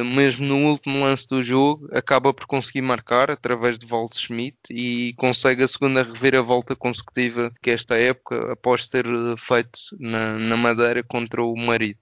mesmo 0.05 0.47
no 0.47 0.71
último 0.71 1.05
lance 1.05 1.27
do 1.29 1.43
jogo, 1.43 1.89
acaba 1.93 2.33
por 2.35 2.47
conseguir 2.47 2.83
marcar 2.83 3.31
através 3.31 3.79
de 3.79 3.87
Walt 3.87 4.15
Schmidt 4.15 4.59
e 4.71 5.15
consegue 5.15 5.63
a 5.63 5.69
segunda 5.69 6.03
reviravolta 6.03 6.75
consecutiva 6.75 7.53
que 7.63 7.71
esta 7.71 7.97
época, 7.97 8.53
após 8.53 8.89
ter 8.89 9.07
eh, 9.07 9.35
feito 9.39 9.79
na, 9.99 10.39
na 10.39 10.57
Madeira 10.57 11.03
contra 11.03 11.43
o 11.43 11.55
marido. 11.57 12.01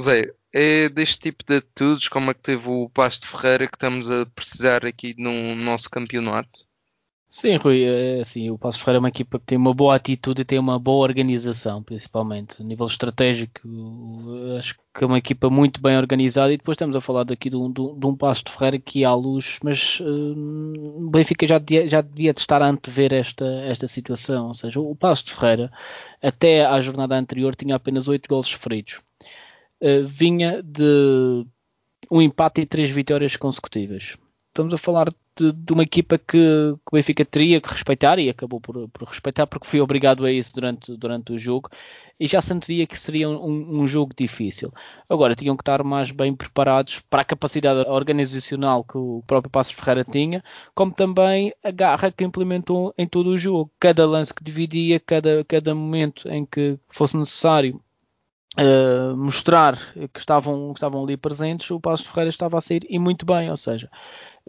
Zé, 0.00 0.32
é 0.52 0.88
deste 0.88 1.20
tipo 1.20 1.44
de 1.44 1.56
atitudes, 1.56 2.08
como 2.08 2.30
é 2.30 2.34
que 2.34 2.40
teve 2.40 2.68
o 2.68 2.88
Pasto 2.90 3.26
Ferreira, 3.28 3.66
que 3.66 3.76
estamos 3.76 4.10
a 4.10 4.26
precisar 4.26 4.84
aqui 4.84 5.14
no 5.18 5.54
nosso 5.56 5.90
campeonato? 5.90 6.66
Sim, 7.38 7.56
Rui, 7.56 7.84
é, 7.84 8.16
é 8.16 8.20
assim, 8.22 8.48
o 8.48 8.56
Passo 8.56 8.78
Ferreira 8.78 8.96
é 8.96 9.00
uma 9.00 9.10
equipa 9.10 9.38
que 9.38 9.44
tem 9.44 9.58
uma 9.58 9.74
boa 9.74 9.94
atitude 9.94 10.40
e 10.40 10.44
tem 10.44 10.58
uma 10.58 10.78
boa 10.78 11.02
organização, 11.02 11.82
principalmente. 11.82 12.62
A 12.62 12.64
nível 12.64 12.86
estratégico, 12.86 13.60
acho 14.58 14.74
que 14.94 15.04
é 15.04 15.06
uma 15.06 15.18
equipa 15.18 15.50
muito 15.50 15.78
bem 15.78 15.98
organizada 15.98 16.50
e 16.50 16.56
depois 16.56 16.76
estamos 16.76 16.96
a 16.96 17.00
falar 17.02 17.24
daqui 17.24 17.50
de 17.50 17.56
um, 17.56 17.70
de 17.70 18.06
um 18.06 18.16
Passo 18.16 18.42
de 18.42 18.52
Ferreira 18.52 18.78
que 18.78 19.04
há 19.04 19.14
luz, 19.14 19.58
mas 19.62 20.00
uh, 20.00 21.04
o 21.04 21.10
Benfica 21.10 21.46
já 21.46 21.58
devia, 21.58 21.86
já 21.86 22.00
devia 22.00 22.30
estar 22.30 22.62
a 22.62 22.68
antever 22.68 23.12
esta, 23.12 23.44
esta 23.44 23.86
situação. 23.86 24.46
Ou 24.46 24.54
seja, 24.54 24.80
o 24.80 24.96
Passo 24.96 25.26
de 25.26 25.34
Ferreira, 25.34 25.70
até 26.22 26.64
à 26.64 26.80
jornada 26.80 27.18
anterior, 27.18 27.54
tinha 27.54 27.76
apenas 27.76 28.08
8 28.08 28.26
gols 28.26 28.50
feridos. 28.50 29.02
Uh, 29.82 30.08
vinha 30.08 30.62
de 30.62 31.44
um 32.10 32.22
empate 32.22 32.62
e 32.62 32.66
três 32.66 32.88
vitórias 32.88 33.36
consecutivas. 33.36 34.16
Estamos 34.48 34.72
a 34.72 34.78
falar 34.78 35.10
de, 35.36 35.52
de, 35.52 35.72
uma 35.72 35.82
equipa 35.82 36.18
que, 36.18 36.26
que, 36.38 36.38
o 36.38 36.92
Benfica 36.92 37.24
teria 37.24 37.60
que 37.60 37.68
respeitar 37.68 38.18
e 38.18 38.28
acabou 38.28 38.60
por, 38.60 38.88
por, 38.88 39.08
respeitar 39.08 39.46
porque 39.46 39.66
foi 39.66 39.80
obrigado 39.80 40.24
a 40.24 40.32
isso 40.32 40.52
durante, 40.54 40.96
durante 40.96 41.32
o 41.32 41.38
jogo 41.38 41.68
e 42.18 42.26
já 42.26 42.40
sentiria 42.40 42.86
que 42.86 42.98
seria 42.98 43.28
um, 43.28 43.82
um, 43.82 43.86
jogo 43.86 44.12
difícil. 44.16 44.72
Agora 45.08 45.34
tinham 45.34 45.56
que 45.56 45.62
estar 45.62 45.82
mais 45.84 46.10
bem 46.10 46.34
preparados 46.34 47.00
para 47.10 47.20
a 47.22 47.24
capacidade 47.24 47.88
organizacional 47.88 48.82
que 48.82 48.96
o 48.96 49.22
próprio 49.26 49.50
Passos 49.50 49.74
Ferreira 49.74 50.04
tinha, 50.04 50.42
como 50.74 50.92
também 50.92 51.52
a 51.62 51.70
garra 51.70 52.10
que 52.10 52.24
implementou 52.24 52.94
em 52.96 53.06
todo 53.06 53.28
o 53.28 53.38
jogo. 53.38 53.70
Cada 53.78 54.06
lance 54.06 54.32
que 54.32 54.42
dividia, 54.42 54.98
cada, 54.98 55.44
cada 55.44 55.74
momento 55.74 56.28
em 56.28 56.44
que 56.46 56.78
fosse 56.88 57.16
necessário 57.16 57.80
Uh, 58.58 59.14
mostrar 59.14 59.78
que 60.14 60.18
estavam, 60.18 60.72
que 60.72 60.78
estavam 60.78 61.04
ali 61.04 61.14
presentes, 61.14 61.70
o 61.70 61.78
Passos 61.78 62.06
Ferreira 62.06 62.30
estava 62.30 62.56
a 62.56 62.60
sair 62.62 62.86
e 62.88 62.98
muito 62.98 63.26
bem, 63.26 63.50
ou 63.50 63.56
seja, 63.56 63.90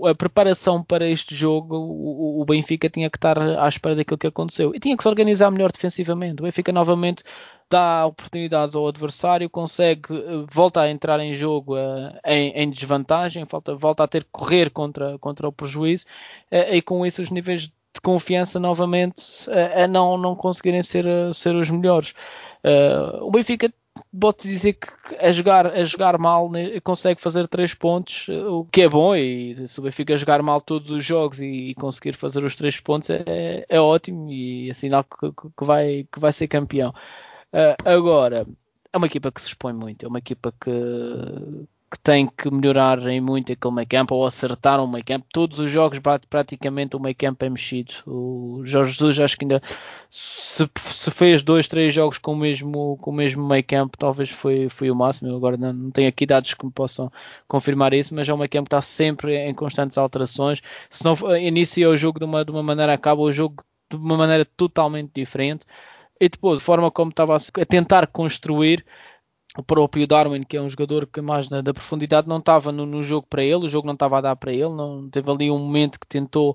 a 0.05 0.13
preparação 0.13 0.83
para 0.83 1.07
este 1.07 1.33
jogo, 1.33 1.75
o, 1.75 2.41
o, 2.41 2.45
Benfica 2.45 2.89
tinha 2.89 3.09
que 3.09 3.17
estar 3.17 3.37
à 3.37 3.67
espera 3.67 3.95
daquilo 3.95 4.17
que 4.17 4.27
aconteceu 4.27 4.75
e 4.75 4.79
tinha 4.79 4.95
que 4.95 5.01
se 5.01 5.09
organizar 5.09 5.49
melhor 5.49 5.71
defensivamente. 5.71 6.41
O 6.41 6.43
Benfica 6.43 6.71
novamente 6.71 7.23
dá 7.69 8.05
oportunidades 8.05 8.75
ao 8.75 8.87
adversário, 8.87 9.49
consegue, 9.49 10.13
eh, 10.13 10.45
volta 10.51 10.81
a 10.81 10.89
entrar 10.89 11.19
em 11.19 11.33
jogo 11.33 11.75
uh, 11.75 12.13
em, 12.25 12.51
em, 12.51 12.69
desvantagem, 12.69 13.43
volta, 13.45 13.75
volta 13.75 14.03
a 14.03 14.07
ter 14.07 14.23
que 14.23 14.29
correr 14.31 14.69
contra, 14.69 15.17
contra 15.19 15.47
o 15.47 15.51
prejuízo 15.51 16.05
uh, 16.51 16.73
e 16.73 16.81
com 16.81 17.05
isso 17.05 17.21
os 17.21 17.29
níveis 17.29 17.63
de 17.63 18.01
confiança 18.01 18.59
novamente 18.59 19.49
uh, 19.49 19.83
a 19.83 19.87
não, 19.87 20.17
não 20.17 20.35
conseguirem 20.35 20.83
ser, 20.83 21.05
ser 21.33 21.55
os 21.55 21.69
melhores. 21.69 22.13
o 23.21 23.31
Benfica 23.31 23.73
vou-te 24.11 24.47
dizer 24.47 24.73
que 24.73 24.87
a 25.19 25.31
jogar, 25.31 25.67
a 25.67 25.83
jogar 25.85 26.17
mal 26.17 26.49
né, 26.49 26.79
consegue 26.81 27.21
fazer 27.21 27.47
3 27.47 27.73
pontos, 27.73 28.27
o 28.29 28.65
que 28.65 28.81
é 28.81 28.89
bom, 28.89 29.15
e 29.15 29.67
se 29.67 29.79
o 29.79 29.83
Benfica 29.83 30.17
jogar 30.17 30.41
mal 30.41 30.61
todos 30.61 30.91
os 30.91 31.03
jogos 31.03 31.39
e, 31.39 31.69
e 31.69 31.75
conseguir 31.75 32.13
fazer 32.13 32.43
os 32.43 32.55
3 32.55 32.79
pontos 32.81 33.09
é, 33.09 33.65
é, 33.67 33.79
ótimo 33.79 34.31
e 34.31 34.69
é 34.69 34.73
sinal 34.73 35.03
que, 35.03 35.31
que, 35.31 35.65
vai, 35.65 36.07
que 36.11 36.19
vai 36.19 36.31
ser 36.31 36.47
campeão. 36.47 36.93
Uh, 37.53 37.75
agora, 37.85 38.45
é 38.91 38.97
uma 38.97 39.07
equipa 39.07 39.31
que 39.31 39.41
se 39.41 39.49
expõe 39.49 39.73
muito, 39.73 40.05
é 40.05 40.09
uma 40.09 40.19
equipa 40.19 40.53
que, 40.59 40.71
que 41.89 41.97
tem 41.99 42.27
que 42.27 42.51
melhorar 42.51 42.99
em 43.07 43.21
muito 43.21 43.51
aquele 43.53 43.73
meio 43.73 43.87
campo 43.87 44.13
ou 44.15 44.25
acertar 44.25 44.81
um 44.81 44.87
meio 44.87 45.05
campo. 45.05 45.25
Todos 45.31 45.57
os 45.59 45.69
jogos 45.71 45.99
praticamente 46.29 46.97
o 46.97 46.99
meio 46.99 47.15
campo 47.15 47.45
é 47.45 47.49
mexido. 47.49 47.93
O 48.05 48.61
Jorge 48.65 48.91
Jesus 48.91 49.19
acho 49.19 49.37
que 49.37 49.45
ainda 49.45 49.61
se, 50.09 50.69
se, 50.75 51.11
fez 51.11 51.41
dois, 51.41 51.65
três 51.67 51.93
jogos 51.93 52.17
com 52.17 52.33
o 52.33 52.35
mesmo, 52.35 52.97
com 52.97 53.11
o 53.11 53.13
mesmo 53.13 53.47
meio 53.47 53.63
campo, 53.63 53.97
talvez 53.97 54.29
foi, 54.29 54.67
foi 54.69 54.91
o 54.91 54.95
máximo. 54.95 55.29
Eu 55.29 55.37
agora 55.37 55.55
não, 55.55 55.71
não 55.71 55.91
tenho 55.91 56.09
aqui 56.09 56.25
dados 56.25 56.53
que 56.53 56.65
me 56.65 56.71
possam 56.71 57.09
confirmar 57.47 57.93
isso, 57.93 58.13
mas 58.13 58.27
é 58.27 58.33
um 58.33 58.37
meio 58.37 58.49
campo 58.49 58.69
que 58.69 58.75
está 58.75 58.81
sempre 58.81 59.37
em 59.37 59.53
constantes 59.53 59.97
alterações. 59.97 60.61
Se 60.89 61.05
não 61.05 61.15
inicia 61.37 61.89
o 61.89 61.95
jogo 61.95 62.19
de 62.19 62.25
uma, 62.25 62.43
de 62.43 62.51
uma 62.51 62.63
maneira, 62.63 62.93
acaba 62.93 63.21
o 63.21 63.31
jogo 63.31 63.63
de 63.89 63.95
uma 63.95 64.17
maneira 64.17 64.43
totalmente 64.43 65.11
diferente. 65.15 65.65
E 66.19 66.27
depois, 66.27 66.57
a 66.57 66.61
forma 66.61 66.91
como 66.91 67.11
estava 67.11 67.35
a 67.35 67.65
tentar 67.65 68.07
construir 68.07 68.83
o 69.57 69.63
próprio 69.63 70.05
Darwin, 70.05 70.43
que 70.43 70.55
é 70.55 70.61
um 70.61 70.69
jogador 70.69 71.07
que 71.07 71.19
mais 71.19 71.47
da 71.49 71.73
profundidade 71.73 72.27
não 72.27 72.37
estava 72.37 72.71
no, 72.71 72.85
no, 72.85 73.01
jogo 73.01 73.25
para 73.27 73.43
ele, 73.43 73.65
o 73.65 73.69
jogo 73.69 73.87
não 73.87 73.95
estava 73.95 74.19
a 74.19 74.21
dar 74.21 74.35
para 74.35 74.53
ele, 74.53 74.69
não 74.69 75.09
teve 75.09 75.29
ali 75.31 75.49
um 75.49 75.57
momento 75.57 75.99
que 75.99 76.05
tentou, 76.07 76.51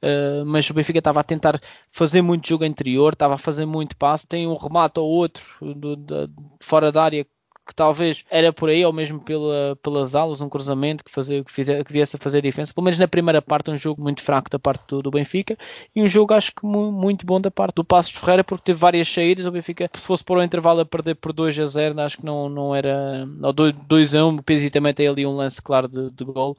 uh, 0.00 0.46
mas 0.46 0.70
o 0.70 0.74
Benfica 0.74 1.00
estava 1.00 1.20
a 1.20 1.24
tentar 1.24 1.60
fazer 1.90 2.22
muito 2.22 2.48
jogo 2.48 2.64
anterior, 2.64 3.12
estava 3.12 3.34
a 3.34 3.38
fazer 3.38 3.66
muito 3.66 3.96
passe, 3.96 4.26
tem 4.26 4.46
um 4.46 4.56
remate 4.56 5.00
ou 5.00 5.08
outro 5.10 5.42
do, 5.74 5.96
de, 5.96 6.30
fora 6.60 6.92
da 6.92 7.02
área 7.02 7.26
que 7.66 7.74
talvez 7.74 8.24
era 8.30 8.52
por 8.52 8.68
aí, 8.68 8.84
ou 8.84 8.92
mesmo 8.92 9.18
pela, 9.20 9.76
pelas 9.82 10.14
alas, 10.14 10.40
um 10.40 10.48
cruzamento 10.48 11.02
que, 11.02 11.10
fazer, 11.10 11.42
que, 11.44 11.50
fizer, 11.50 11.82
que 11.82 11.92
viesse 11.92 12.16
a 12.16 12.18
fazer 12.18 12.42
diferença. 12.42 12.74
Pelo 12.74 12.84
menos 12.84 12.98
na 12.98 13.08
primeira 13.08 13.40
parte, 13.40 13.70
um 13.70 13.76
jogo 13.76 14.02
muito 14.02 14.22
fraco 14.22 14.50
da 14.50 14.58
parte 14.58 14.84
do, 14.88 15.02
do 15.02 15.10
Benfica 15.10 15.56
e 15.96 16.02
um 16.02 16.08
jogo 16.08 16.34
acho 16.34 16.54
que 16.54 16.64
mu 16.64 16.92
muito 16.92 17.24
bom 17.24 17.40
da 17.40 17.50
parte 17.50 17.76
do 17.76 17.84
Passos 17.84 18.12
de 18.12 18.18
Ferreira, 18.18 18.44
porque 18.44 18.64
teve 18.64 18.78
várias 18.78 19.08
saídas. 19.08 19.46
O 19.46 19.50
Benfica, 19.50 19.90
se 19.94 20.06
fosse 20.06 20.22
por 20.22 20.36
um 20.38 20.42
intervalo 20.42 20.80
a 20.80 20.86
perder 20.86 21.14
por 21.14 21.32
2 21.32 21.58
a 21.58 21.66
0, 21.66 22.00
acho 22.00 22.18
que 22.18 22.24
não, 22.24 22.48
não 22.48 22.74
era. 22.74 23.26
Ou 23.42 23.52
2 23.52 24.14
a 24.14 24.26
1, 24.26 24.36
o 24.36 24.42
Pizzi 24.42 24.70
também 24.70 24.92
tem 24.92 25.08
ali 25.08 25.24
um 25.26 25.36
lance 25.36 25.62
claro 25.62 25.88
de, 25.88 26.10
de 26.10 26.24
gol 26.24 26.56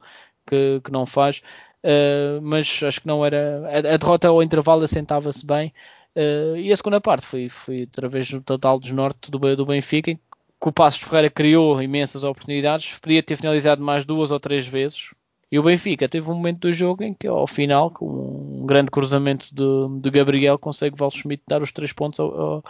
que, 0.47 0.81
que 0.83 0.91
não 0.91 1.05
faz. 1.05 1.41
Uh, 1.83 2.41
mas 2.41 2.81
acho 2.83 3.01
que 3.01 3.07
não 3.07 3.23
era. 3.23 3.63
A, 3.67 3.93
a 3.93 3.97
derrota 3.97 4.27
ao 4.27 4.41
intervalo 4.41 4.83
assentava-se 4.83 5.45
bem. 5.45 5.71
Uh, 6.15 6.55
e 6.57 6.71
a 6.71 6.77
segunda 6.77 7.01
parte 7.01 7.25
foi, 7.25 7.49
foi 7.49 7.83
através 7.83 8.29
do 8.31 8.41
total 8.41 8.79
desnorte 8.79 9.29
do, 9.29 9.55
do 9.55 9.65
Benfica, 9.65 10.17
que 10.65 10.69
o 10.69 10.73
Passos 10.73 10.99
Ferreira 10.99 11.30
criou 11.30 11.80
imensas 11.80 12.23
oportunidades, 12.23 12.97
podia 12.97 13.21
ter 13.21 13.36
finalizado 13.36 13.84
mais 13.84 14.04
duas 14.04 14.32
ou 14.32 14.39
três 14.39 14.65
vezes. 14.65 15.12
E 15.51 15.60
o 15.60 15.63
Benfica 15.63 16.10
teve 16.10 16.28
um 16.28 16.34
momento 16.34 16.62
do 16.62 16.73
jogo 16.73 17.04
em 17.04 17.13
que, 17.13 17.28
ao 17.28 17.45
final, 17.45 17.91
com 17.91 18.08
um 18.08 18.65
grande 18.65 18.89
cruzamento 18.89 19.54
de, 19.54 20.01
de 20.01 20.10
Gabriel, 20.10 20.58
consegue 20.58 20.97
Val 20.97 21.12
Schmidt 21.12 21.43
dar 21.47 21.62
os 21.62 21.71
três 21.71 21.93
pontos 21.93 22.19
ao, 22.19 22.34
ao, 22.36 22.63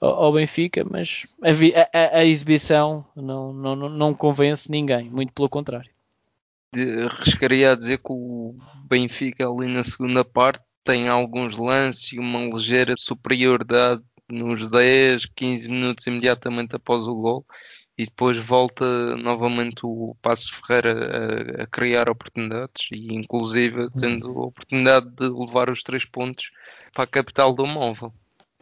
ao 0.00 0.32
Benfica, 0.32 0.86
mas 0.90 1.26
a, 1.42 1.98
a, 1.98 2.18
a 2.20 2.24
exibição 2.24 3.04
não, 3.14 3.52
não, 3.52 3.76
não 3.90 4.14
convence 4.14 4.70
ninguém, 4.70 5.10
muito 5.10 5.34
pelo 5.34 5.50
contrário. 5.50 5.90
Arriscaria 7.10 7.72
a 7.72 7.76
dizer 7.76 7.98
que 7.98 8.10
o 8.10 8.56
Benfica, 8.88 9.46
ali 9.46 9.70
na 9.70 9.84
segunda 9.84 10.24
parte, 10.24 10.64
tem 10.82 11.08
alguns 11.08 11.58
lances 11.58 12.14
e 12.14 12.18
uma 12.18 12.40
ligeira 12.40 12.94
superioridade 12.96 14.02
nos 14.28 14.70
10, 14.70 15.26
15 15.26 15.68
minutos 15.68 16.06
imediatamente 16.06 16.76
após 16.76 17.06
o 17.06 17.14
gol 17.14 17.44
e 17.96 18.06
depois 18.06 18.36
volta 18.36 19.16
novamente 19.16 19.80
o 19.84 20.16
Passos 20.20 20.50
Ferreira 20.50 21.58
a, 21.60 21.62
a, 21.62 21.66
criar 21.66 22.08
oportunidades 22.08 22.88
e 22.92 23.14
inclusive 23.14 23.82
uhum. 23.82 23.90
tendo 23.98 24.28
a 24.28 24.46
oportunidade 24.46 25.10
de 25.10 25.28
levar 25.28 25.70
os 25.70 25.82
três 25.82 26.04
pontos 26.04 26.50
para 26.92 27.04
a 27.04 27.06
capital 27.06 27.54
do 27.54 27.66
móvel. 27.66 28.12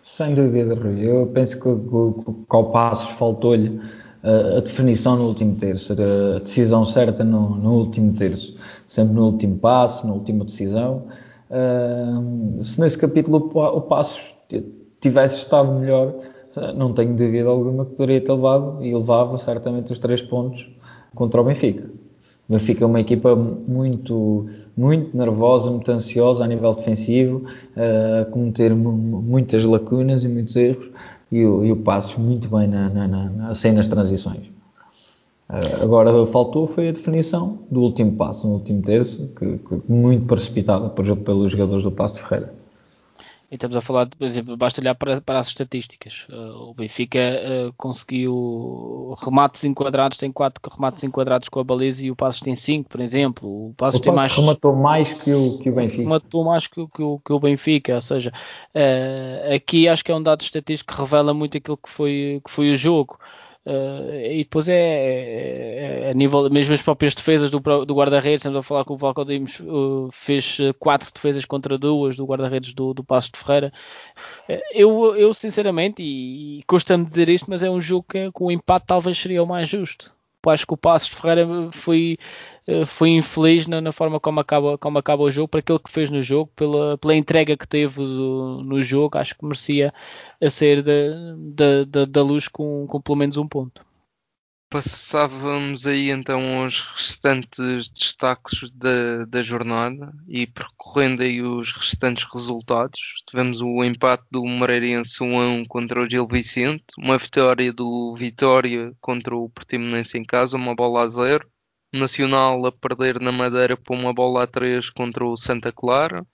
Sem 0.02 0.34
dúvida, 0.34 0.74
Rui. 0.74 1.00
Eu 1.00 1.28
penso 1.28 1.56
que, 1.58 1.62
que, 1.62 2.32
que 2.48 2.56
ao 2.56 2.70
Passos 2.72 3.10
faltou-lhe 3.12 3.80
a, 4.22 4.58
a 4.58 4.60
definição 4.60 5.16
no 5.16 5.28
último 5.28 5.56
terço, 5.56 5.92
a 5.92 6.38
decisão 6.40 6.84
certa 6.84 7.24
no, 7.24 7.56
no, 7.56 7.72
último 7.74 8.12
terço, 8.14 8.58
sempre 8.86 9.14
no 9.14 9.26
último 9.26 9.58
passo, 9.58 10.06
na 10.06 10.12
última 10.12 10.44
decisão. 10.44 11.06
Uh, 11.48 12.62
se 12.62 12.80
nesse 12.80 12.98
capítulo 12.98 13.50
o 13.54 13.80
Passos 13.82 14.34
tivesse 15.02 15.40
estado 15.40 15.70
melhor, 15.72 16.14
não 16.74 16.92
tenho 16.92 17.14
dúvida 17.14 17.48
alguma 17.48 17.84
que 17.84 17.92
poderia 17.92 18.20
ter 18.20 18.32
levado 18.32 18.82
e 18.82 18.94
levava 18.94 19.36
certamente 19.36 19.92
os 19.92 19.98
três 19.98 20.22
pontos 20.22 20.70
contra 21.14 21.40
o 21.40 21.44
Benfica. 21.44 21.90
O 22.48 22.52
Benfica 22.52 22.84
é 22.84 22.86
uma 22.86 23.00
equipa 23.00 23.34
muito, 23.34 24.46
muito 24.76 25.16
nervosa, 25.16 25.70
muito 25.70 25.90
ansiosa 25.90 26.44
a 26.44 26.46
nível 26.46 26.74
defensivo, 26.74 27.42
a 27.76 28.24
cometer 28.26 28.74
muitas 28.74 29.64
lacunas 29.64 30.24
e 30.24 30.28
muitos 30.28 30.54
erros, 30.56 30.90
e 31.30 31.44
o, 31.44 31.64
e 31.64 31.72
o 31.72 31.82
muito 32.18 32.48
bem 32.48 32.68
na, 32.68 32.88
na, 32.88 33.08
na, 33.08 33.54
sem 33.54 33.72
nas 33.72 33.88
transições. 33.88 34.52
Agora 35.82 36.26
faltou 36.26 36.66
foi 36.66 36.88
a 36.88 36.92
definição 36.92 37.58
do 37.70 37.80
último 37.80 38.12
passo, 38.12 38.46
no 38.46 38.54
último 38.54 38.80
terço, 38.82 39.28
que, 39.36 39.58
que 39.58 39.82
muito 39.86 40.26
precipitada 40.26 40.88
por, 40.88 41.16
pelos 41.16 41.52
jogadores 41.52 41.82
do 41.82 41.90
Passo 41.90 42.22
Ferreira. 42.26 42.61
E 43.52 43.56
estamos 43.56 43.76
a 43.76 43.82
falar, 43.82 44.08
por 44.08 44.26
exemplo, 44.26 44.56
basta 44.56 44.80
olhar 44.80 44.94
para, 44.94 45.20
para 45.20 45.38
as 45.38 45.48
estatísticas. 45.48 46.26
Uh, 46.30 46.70
o 46.70 46.74
Benfica 46.74 47.18
uh, 47.18 47.72
conseguiu 47.76 49.14
remates 49.22 49.62
enquadrados, 49.64 50.16
tem 50.16 50.32
4 50.32 50.72
remates 50.74 51.04
enquadrados 51.04 51.50
com 51.50 51.60
a 51.60 51.64
baliza 51.64 52.06
e 52.06 52.10
o 52.10 52.16
Passos 52.16 52.40
tem 52.40 52.56
5, 52.56 52.88
por 52.88 52.98
exemplo. 52.98 53.68
O 53.68 53.74
Passos 53.74 54.00
o 54.00 54.02
tem 54.02 54.10
mais. 54.10 54.32
rematou 54.32 54.74
mais 54.74 55.22
que 55.22 55.34
o, 55.34 55.62
que 55.62 55.68
o 55.68 55.74
Benfica. 55.74 56.02
Rematou 56.02 56.44
mais 56.46 56.66
que, 56.66 56.86
que, 56.86 57.02
o, 57.02 57.18
que 57.18 57.30
o 57.34 57.38
Benfica, 57.38 57.96
ou 57.96 58.00
seja, 58.00 58.32
uh, 58.74 59.54
aqui 59.54 59.86
acho 59.86 60.02
que 60.02 60.10
é 60.10 60.16
um 60.16 60.22
dado 60.22 60.40
estatístico 60.40 60.94
que 60.94 60.98
revela 60.98 61.34
muito 61.34 61.58
aquilo 61.58 61.76
que 61.76 61.90
foi, 61.90 62.40
que 62.42 62.50
foi 62.50 62.72
o 62.72 62.76
jogo. 62.76 63.18
Uh, 63.64 64.14
e 64.24 64.38
depois 64.38 64.68
é, 64.68 64.74
é, 64.74 66.06
é, 66.06 66.10
a 66.10 66.14
nível, 66.14 66.50
mesmo 66.50 66.74
as 66.74 66.82
próprias 66.82 67.14
defesas 67.14 67.48
do, 67.48 67.60
do 67.60 67.94
guarda-redes, 67.94 68.40
estamos 68.40 68.58
a 68.58 68.62
falar 68.62 68.84
que 68.84 68.92
o 68.92 68.96
Valco 68.96 69.24
Dimos 69.24 69.60
uh, 69.60 70.08
fez 70.12 70.58
quatro 70.80 71.12
defesas 71.14 71.44
contra 71.44 71.78
duas 71.78 72.16
do 72.16 72.26
guarda-redes 72.26 72.74
do, 72.74 72.92
do 72.92 73.04
Passo 73.04 73.30
de 73.32 73.38
Ferreira. 73.38 73.72
Uh, 74.48 74.58
eu, 74.72 75.16
eu 75.16 75.32
sinceramente, 75.32 76.02
e, 76.02 76.58
e 76.58 76.62
custa-me 76.64 77.04
dizer 77.04 77.28
isto, 77.28 77.48
mas 77.48 77.62
é 77.62 77.70
um 77.70 77.80
jogo 77.80 78.06
que 78.08 78.32
com 78.32 78.46
o 78.46 78.50
empate 78.50 78.86
talvez 78.86 79.16
seria 79.16 79.42
o 79.42 79.46
mais 79.46 79.68
justo 79.68 80.12
acho 80.50 80.66
que 80.66 80.74
o 80.74 80.76
Passos 80.76 81.08
de 81.08 81.16
Ferreira 81.16 81.46
foi, 81.72 82.18
eh, 82.66 82.84
foi 82.84 83.10
infeliz 83.10 83.66
na, 83.66 83.80
na, 83.80 83.92
forma 83.92 84.18
como 84.20 84.40
acaba, 84.40 84.78
como 84.78 84.98
acaba 84.98 85.22
o 85.22 85.30
jogo, 85.30 85.48
para 85.48 85.60
aquilo 85.60 85.80
que 85.80 85.90
fez 85.90 86.10
no 86.10 86.20
jogo, 86.22 86.50
pela, 86.56 86.98
pela 86.98 87.14
entrega 87.14 87.56
que 87.56 87.66
teve 87.66 87.96
do, 87.96 88.62
no 88.64 88.82
jogo, 88.82 89.18
acho 89.18 89.36
que 89.36 89.44
merecia 89.44 89.92
a 90.40 90.50
sair 90.50 90.82
da, 90.82 91.84
da, 91.86 92.04
da 92.06 92.22
luz 92.22 92.48
com, 92.48 92.86
com 92.86 93.00
pelo 93.00 93.16
menos 93.16 93.36
um 93.36 93.46
ponto. 93.46 93.84
Passávamos 94.72 95.86
aí 95.86 96.08
então 96.08 96.62
aos 96.62 96.80
restantes 96.96 97.90
destaques 97.90 98.70
da, 98.70 99.26
da 99.28 99.42
jornada 99.42 100.10
e 100.26 100.46
percorrendo 100.46 101.22
aí 101.22 101.42
os 101.42 101.72
restantes 101.72 102.24
resultados. 102.32 102.98
Tivemos 103.28 103.60
o 103.60 103.84
empate 103.84 104.24
do 104.30 104.42
Moreirense 104.46 105.22
1 105.22 105.40
a 105.40 105.46
1 105.46 105.64
contra 105.66 106.00
o 106.00 106.08
Gil 106.08 106.26
Vicente, 106.26 106.86
uma 106.96 107.18
vitória 107.18 107.70
do 107.70 108.16
Vitória 108.16 108.94
contra 108.98 109.36
o 109.36 109.50
Portimonense 109.50 110.16
em 110.16 110.24
casa, 110.24 110.56
uma 110.56 110.74
bola 110.74 111.02
a 111.02 111.08
zero. 111.08 111.46
Nacional 111.92 112.64
a 112.64 112.72
perder 112.72 113.20
na 113.20 113.30
Madeira 113.30 113.76
por 113.76 113.94
uma 113.94 114.14
bola 114.14 114.44
a 114.44 114.46
3 114.46 114.88
contra 114.88 115.22
o 115.22 115.36
Santa 115.36 115.70
Clara. 115.70 116.26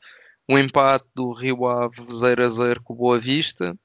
O 0.48 0.56
empate 0.56 1.06
do 1.12 1.32
Rio 1.32 1.66
Ave 1.66 2.06
0 2.08 2.44
a 2.44 2.48
0 2.48 2.82
com 2.84 2.92
o 2.92 2.96
Boa 2.96 3.18
Vista 3.18 3.76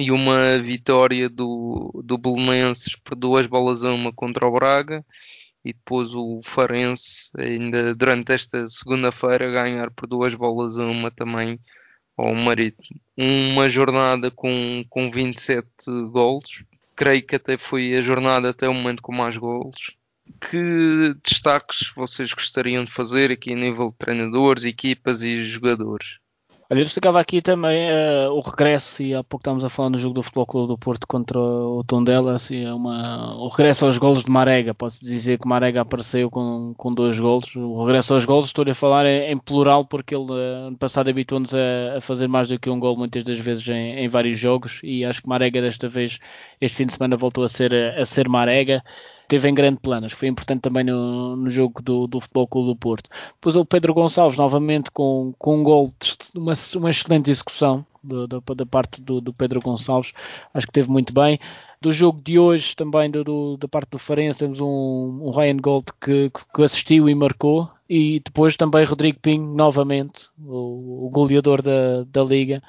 e 0.00 0.10
uma 0.10 0.58
vitória 0.58 1.28
do, 1.28 2.02
do 2.02 2.16
Belenenses 2.16 2.96
por 2.96 3.14
duas 3.14 3.46
bolas 3.46 3.84
a 3.84 3.92
uma 3.92 4.12
contra 4.12 4.46
o 4.46 4.52
Braga 4.52 5.04
e 5.62 5.74
depois 5.74 6.14
o 6.14 6.40
Farense 6.42 7.30
ainda 7.36 7.94
durante 7.94 8.32
esta 8.32 8.66
segunda-feira 8.66 9.50
ganhar 9.50 9.90
por 9.90 10.06
duas 10.06 10.34
bolas 10.34 10.78
a 10.78 10.86
uma 10.86 11.10
também 11.10 11.60
ao 12.16 12.34
Marítimo. 12.34 12.98
Uma 13.16 13.68
jornada 13.68 14.30
com, 14.30 14.82
com 14.88 15.10
27 15.10 15.68
golos, 16.10 16.64
creio 16.96 17.22
que 17.22 17.36
até 17.36 17.58
foi 17.58 17.94
a 17.94 18.00
jornada 18.00 18.50
até 18.50 18.68
o 18.68 18.74
momento 18.74 19.02
com 19.02 19.12
mais 19.12 19.36
golos. 19.36 19.96
Que 20.40 21.14
destaques 21.22 21.92
vocês 21.94 22.32
gostariam 22.32 22.84
de 22.84 22.92
fazer 22.92 23.30
aqui 23.30 23.52
a 23.52 23.56
nível 23.56 23.88
de 23.88 23.96
treinadores, 23.96 24.64
equipas 24.64 25.22
e 25.22 25.44
jogadores? 25.44 26.18
Olha, 26.72 26.82
eu 26.82 26.84
destacava 26.84 27.18
aqui 27.18 27.42
também 27.42 27.90
uh, 27.90 28.30
o 28.30 28.38
regresso, 28.38 29.02
e 29.02 29.12
há 29.12 29.24
pouco 29.24 29.40
estávamos 29.42 29.64
a 29.64 29.68
falar 29.68 29.90
no 29.90 29.98
jogo 29.98 30.14
do 30.14 30.22
Futebol 30.22 30.46
Clube 30.46 30.68
do 30.68 30.78
Porto 30.78 31.04
contra 31.04 31.36
o 31.36 31.82
Tondela, 31.82 32.36
assim, 32.36 32.64
é 32.64 32.72
uma, 32.72 33.34
o 33.34 33.48
regresso 33.48 33.86
aos 33.86 33.98
golos 33.98 34.22
de 34.22 34.30
Marega, 34.30 34.72
pode-se 34.72 35.02
dizer 35.02 35.40
que 35.40 35.48
Marega 35.48 35.80
apareceu 35.80 36.30
com, 36.30 36.72
com 36.76 36.94
dois 36.94 37.18
golos, 37.18 37.56
o 37.56 37.84
regresso 37.84 38.14
aos 38.14 38.24
golos, 38.24 38.46
estou 38.46 38.64
a 38.70 38.72
falar 38.72 39.04
em, 39.04 39.32
em 39.32 39.36
plural 39.36 39.84
porque 39.84 40.14
ele 40.14 40.30
uh, 40.30 40.68
ano 40.68 40.76
passado 40.76 41.10
habituou-nos 41.10 41.52
a, 41.52 41.96
a, 41.96 42.00
fazer 42.00 42.28
mais 42.28 42.46
do 42.46 42.56
que 42.56 42.70
um 42.70 42.78
gol 42.78 42.96
muitas 42.96 43.24
das 43.24 43.40
vezes 43.40 43.66
em, 43.68 44.04
em, 44.04 44.08
vários 44.08 44.38
jogos, 44.38 44.80
e 44.84 45.04
acho 45.04 45.22
que 45.22 45.28
Marega 45.28 45.60
desta 45.60 45.88
vez, 45.88 46.20
este 46.60 46.76
fim 46.76 46.86
de 46.86 46.92
semana 46.92 47.16
voltou 47.16 47.42
a 47.42 47.48
ser, 47.48 47.74
a, 47.74 48.00
a 48.00 48.06
ser 48.06 48.28
Marega, 48.28 48.80
teve 49.30 49.48
em 49.48 49.54
grande 49.54 49.78
que 49.80 50.16
foi 50.16 50.26
importante 50.26 50.62
também 50.62 50.82
no, 50.82 51.36
no 51.36 51.48
jogo 51.48 51.80
do, 51.80 52.08
do 52.08 52.20
Futebol 52.20 52.48
Clube 52.48 52.68
do 52.70 52.76
Porto. 52.76 53.08
Depois 53.34 53.54
o 53.54 53.64
Pedro 53.64 53.94
Gonçalves, 53.94 54.36
novamente 54.36 54.90
com, 54.90 55.32
com 55.38 55.60
um 55.60 55.62
gol, 55.62 55.94
uma, 56.34 56.52
uma 56.74 56.90
excelente 56.90 57.30
execução 57.30 57.86
da, 58.02 58.26
da, 58.26 58.40
da 58.56 58.66
parte 58.66 59.00
do, 59.00 59.20
do, 59.20 59.32
Pedro 59.32 59.60
Gonçalves. 59.60 60.12
Acho 60.52 60.66
que 60.66 60.72
teve 60.72 60.90
muito 60.90 61.14
bem. 61.14 61.38
Do 61.80 61.92
jogo 61.92 62.20
de 62.20 62.40
hoje, 62.40 62.74
também 62.74 63.08
do, 63.08 63.22
do, 63.22 63.56
da 63.56 63.68
parte 63.68 63.90
do 63.90 63.98
Farense, 63.98 64.40
temos 64.40 64.58
um, 64.60 64.66
um 65.22 65.30
Ryan 65.30 65.58
Gold 65.58 65.86
que, 66.00 66.32
que 66.52 66.62
assistiu 66.64 67.08
e 67.08 67.14
marcou. 67.14 67.70
E 67.88 68.20
depois 68.24 68.56
também 68.56 68.84
Rodrigo 68.84 69.20
Pinho, 69.20 69.54
novamente, 69.54 70.28
o, 70.44 71.06
o 71.06 71.10
goleador 71.10 71.62
da, 71.62 72.02
da 72.02 72.24
Liga, 72.24 72.60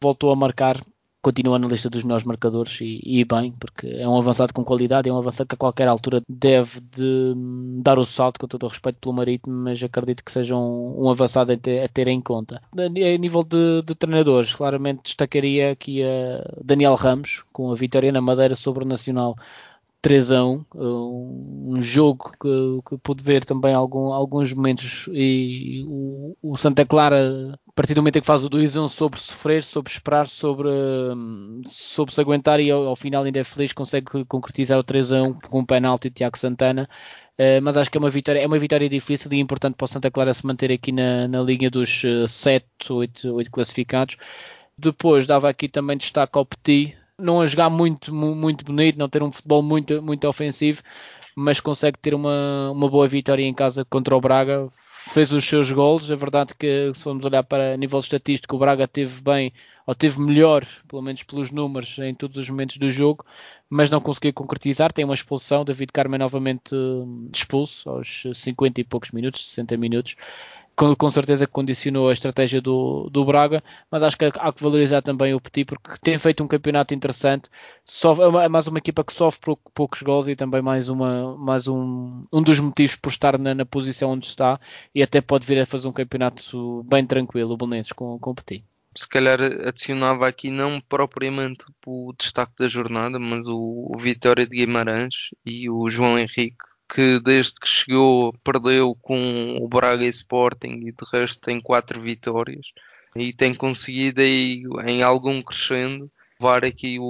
voltou 0.00 0.30
a 0.30 0.36
marcar 0.36 0.80
continua 1.26 1.58
na 1.58 1.66
lista 1.66 1.90
dos 1.90 2.04
melhores 2.04 2.24
marcadores 2.24 2.80
e, 2.80 3.00
e, 3.04 3.24
bem, 3.24 3.50
porque 3.58 3.88
é 3.88 4.08
um 4.08 4.16
avançado 4.16 4.54
com 4.54 4.62
qualidade, 4.62 5.08
é 5.08 5.12
um 5.12 5.18
avançado 5.18 5.48
que 5.48 5.56
a 5.56 5.58
qualquer 5.58 5.88
altura 5.88 6.22
deve 6.28 6.78
de 6.80 7.32
hum, 7.36 7.80
dar 7.82 7.98
o 7.98 8.04
salto, 8.04 8.38
com 8.38 8.46
todo 8.46 8.62
o 8.62 8.68
respeito 8.68 9.00
pelo 9.00 9.12
Marítimo, 9.12 9.52
mas 9.52 9.82
acredito 9.82 10.22
que 10.22 10.30
seja 10.30 10.54
um, 10.54 11.04
um 11.04 11.10
avançado 11.10 11.52
a 11.52 11.56
ter, 11.56 11.82
a 11.82 11.88
ter, 11.88 12.06
em 12.06 12.20
conta. 12.20 12.62
A 12.78 13.18
nível 13.18 13.42
de, 13.42 13.82
de, 13.82 13.92
treinadores, 13.96 14.54
claramente 14.54 15.02
destacaria 15.02 15.72
aqui 15.72 16.00
a 16.04 16.48
Daniel 16.64 16.94
Ramos, 16.94 17.42
com 17.52 17.72
a 17.72 17.74
vitória 17.74 18.12
na 18.12 18.20
Madeira 18.20 18.54
sobre 18.54 18.84
o 18.84 18.86
Nacional 18.86 19.36
3 20.06 20.30
a 20.30 20.44
1, 20.44 20.64
um 20.72 21.82
jogo 21.82 22.30
que, 22.40 22.88
que 22.88 22.98
pude 22.98 23.24
ver 23.24 23.44
também 23.44 23.74
algum, 23.74 24.12
alguns 24.12 24.52
momentos 24.52 25.08
e 25.10 25.84
o, 25.84 26.36
o, 26.40 26.56
Santa 26.56 26.86
Clara, 26.86 27.58
a 27.68 27.72
partir 27.72 27.92
do 27.92 28.02
momento 28.02 28.18
em 28.18 28.20
que 28.20 28.26
faz 28.26 28.44
o 28.44 28.48
2 28.48 28.76
a 28.76 28.82
1, 28.82 28.88
sobre 28.88 29.18
sofrer, 29.18 29.64
sobre 29.64 29.90
esperar, 29.90 30.28
sobre, 30.28 30.68
sobre 31.68 32.14
se 32.14 32.20
aguentar 32.20 32.60
e 32.60 32.70
ao, 32.70 32.86
ao 32.86 32.94
final 32.94 33.24
ainda 33.24 33.40
é 33.40 33.42
feliz, 33.42 33.72
consegue 33.72 34.24
concretizar 34.26 34.78
o 34.78 34.84
3 34.84 35.10
a 35.10 35.22
1 35.24 35.32
com 35.50 35.58
um 35.58 35.66
penalti 35.66 36.08
de 36.08 36.14
Tiago 36.14 36.38
Santana. 36.38 36.88
Uh, 37.32 37.60
mas 37.60 37.76
acho 37.76 37.90
que 37.90 37.98
é 37.98 38.00
uma 38.00 38.08
vitória, 38.08 38.38
é 38.38 38.46
uma 38.46 38.60
vitória 38.60 38.88
difícil 38.88 39.32
e 39.32 39.40
importante 39.40 39.74
para 39.74 39.86
o 39.86 39.88
Santa 39.88 40.08
Clara 40.08 40.32
se 40.32 40.46
manter 40.46 40.70
aqui 40.70 40.92
na, 40.92 41.26
na 41.26 41.42
linha 41.42 41.68
dos 41.68 42.02
7, 42.28 42.64
8, 42.90 43.34
8 43.34 43.50
classificados. 43.50 44.16
Depois 44.78 45.26
dava 45.26 45.48
aqui 45.48 45.68
também 45.68 45.96
destaque 45.96 46.38
ao 46.38 46.46
Petit, 46.46 46.96
não 47.18 47.40
a 47.40 47.46
jogar 47.46 47.70
muito, 47.70 48.14
muito 48.14 48.64
bonito, 48.64 48.98
não 48.98 49.08
ter 49.08 49.22
um 49.22 49.32
futebol 49.32 49.62
muito, 49.62 50.02
muito 50.02 50.28
ofensivo, 50.28 50.82
mas 51.34 51.60
consegue 51.60 51.98
ter 51.98 52.14
uma, 52.14 52.70
uma 52.70 52.88
boa 52.88 53.08
vitória 53.08 53.42
em 53.42 53.54
casa 53.54 53.84
contra 53.84 54.16
o 54.16 54.20
Braga. 54.20 54.70
Fez 55.08 55.30
os 55.30 55.44
seus 55.44 55.70
gols. 55.70 56.10
É 56.10 56.16
verdade 56.16 56.54
que, 56.58 56.92
se 56.94 57.02
formos 57.02 57.24
olhar 57.24 57.42
para 57.44 57.76
nível 57.76 58.00
estatístico, 58.00 58.56
o 58.56 58.58
Braga 58.58 58.88
teve 58.88 59.20
bem, 59.22 59.52
ou 59.86 59.94
teve 59.94 60.20
melhor, 60.20 60.66
pelo 60.88 61.00
menos 61.00 61.22
pelos 61.22 61.50
números, 61.50 61.96
em 61.98 62.14
todos 62.14 62.36
os 62.36 62.50
momentos 62.50 62.76
do 62.76 62.90
jogo, 62.90 63.24
mas 63.70 63.88
não 63.88 64.00
conseguiu 64.00 64.32
concretizar. 64.32 64.92
Tem 64.92 65.04
uma 65.04 65.14
expulsão. 65.14 65.64
David 65.64 65.92
Carmen 65.92 66.18
novamente 66.18 66.74
hum, 66.74 67.30
expulso 67.32 67.88
aos 67.88 68.24
50 68.34 68.80
e 68.80 68.84
poucos 68.84 69.10
minutos, 69.12 69.48
60 69.48 69.76
minutos 69.76 70.16
com, 70.76 70.94
com, 70.94 71.10
certeza 71.10 71.46
condicionou 71.46 72.08
a 72.08 72.12
estratégia 72.12 72.60
do, 72.60 73.08
do 73.10 73.24
Braga, 73.24 73.64
mas 73.90 74.02
acho 74.02 74.16
que 74.16 74.26
há 74.26 74.52
que 74.52 74.62
valorizar 74.62 75.00
também 75.02 75.34
o 75.34 75.40
Petit 75.40 75.64
porque 75.64 75.96
tem 76.02 76.18
feito 76.18 76.44
um 76.44 76.48
campeonato 76.48 76.94
interessante, 76.94 77.48
sofre, 77.84 78.24
é 78.24 78.48
mais 78.48 78.66
uma 78.66 78.78
equipa 78.78 79.02
que 79.02 79.12
sofre 79.12 79.56
poucos 79.74 80.02
gols 80.02 80.28
e 80.28 80.36
também 80.36 80.60
mais, 80.60 80.88
uma, 80.88 81.36
mais 81.38 81.66
um, 81.66 82.24
um 82.32 82.42
dos 82.42 82.60
motivos 82.60 82.96
por 82.96 83.08
estar 83.08 83.38
na, 83.38 83.54
na, 83.54 83.64
posição 83.64 84.10
onde 84.10 84.26
está 84.26 84.60
e 84.94 85.02
até 85.02 85.20
pode 85.20 85.46
vir 85.46 85.60
a 85.60 85.66
fazer 85.66 85.88
um 85.88 85.92
campeonato 85.92 86.84
bem 86.84 87.06
tranquilo, 87.06 87.54
o 87.54 87.56
Belenenses, 87.56 87.92
com, 87.92 88.18
com 88.18 88.30
o 88.30 88.34
Petit. 88.34 88.64
Se 88.94 89.06
calhar 89.06 89.40
adicionava 89.42 90.26
aqui 90.26 90.50
não 90.50 90.80
propriamente 90.80 91.66
o 91.86 92.14
destaque 92.18 92.54
da 92.58 92.66
jornada, 92.66 93.18
mas 93.18 93.46
o, 93.46 93.92
o 93.94 93.98
Vitória 93.98 94.46
de 94.46 94.56
Guimarães 94.56 95.14
e 95.44 95.68
o 95.68 95.88
João 95.90 96.18
Henrique, 96.18 96.64
que 96.88 97.20
desde 97.20 97.54
que 97.60 97.68
chegou 97.68 98.32
perdeu 98.44 98.94
com 99.02 99.56
o 99.60 99.68
Braga 99.68 100.04
e 100.04 100.08
Sporting 100.08 100.86
e 100.86 100.92
de 100.92 101.04
resto 101.12 101.40
tem 101.40 101.60
quatro 101.60 102.00
vitórias 102.00 102.66
e 103.14 103.32
tem 103.32 103.54
conseguido 103.54 104.20
aí 104.20 104.62
em 104.86 105.02
algum 105.02 105.42
crescendo 105.42 106.10
levar 106.38 106.64
aqui 106.64 106.98
o, 106.98 107.04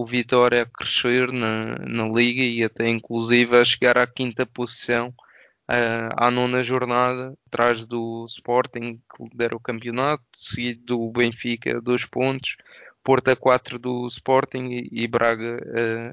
o 0.00 0.06
Vitória 0.06 0.62
a 0.62 0.66
crescer 0.66 1.30
na, 1.30 1.76
na 1.80 2.08
liga 2.08 2.42
e 2.42 2.64
até 2.64 2.88
inclusive 2.88 3.56
a 3.56 3.64
chegar 3.64 3.98
à 3.98 4.06
quinta 4.06 4.46
posição 4.46 5.08
uh, 5.08 6.14
à 6.16 6.30
nona 6.30 6.62
jornada 6.62 7.34
atrás 7.46 7.86
do 7.86 8.24
Sporting 8.26 8.98
que 9.14 9.24
lidera 9.24 9.54
o 9.54 9.60
campeonato 9.60 10.24
seguido 10.34 10.96
do 10.96 11.10
Benfica 11.10 11.80
dois 11.80 12.04
pontos 12.04 12.56
Porto 13.02 13.28
a 13.28 13.36
4 13.36 13.78
do 13.78 14.06
Sporting 14.06 14.88
e, 14.92 15.08
Braga 15.08 15.58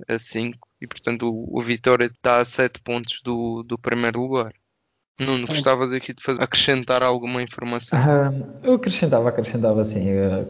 a 0.08 0.17
5 0.17 0.66
e 0.82 0.88
portanto 0.88 1.30
o, 1.30 1.60
o 1.60 1.62
Vitória 1.62 2.06
está 2.06 2.38
a 2.38 2.46
7 2.46 2.82
pontos 2.82 3.22
do, 3.24 3.63
do 3.63 3.78
primeiro 3.78 4.22
lugar. 4.22 4.54
Nuno, 5.20 5.48
gostava 5.48 5.88
daqui 5.88 6.13
de 6.13 6.22
fazer, 6.22 6.44
acrescentar 6.44 7.02
alguma 7.02 7.42
informação? 7.42 7.98
Uh, 7.98 8.46
eu 8.62 8.74
acrescentava, 8.76 9.30
acrescentava 9.30 9.82
assim, 9.82 10.06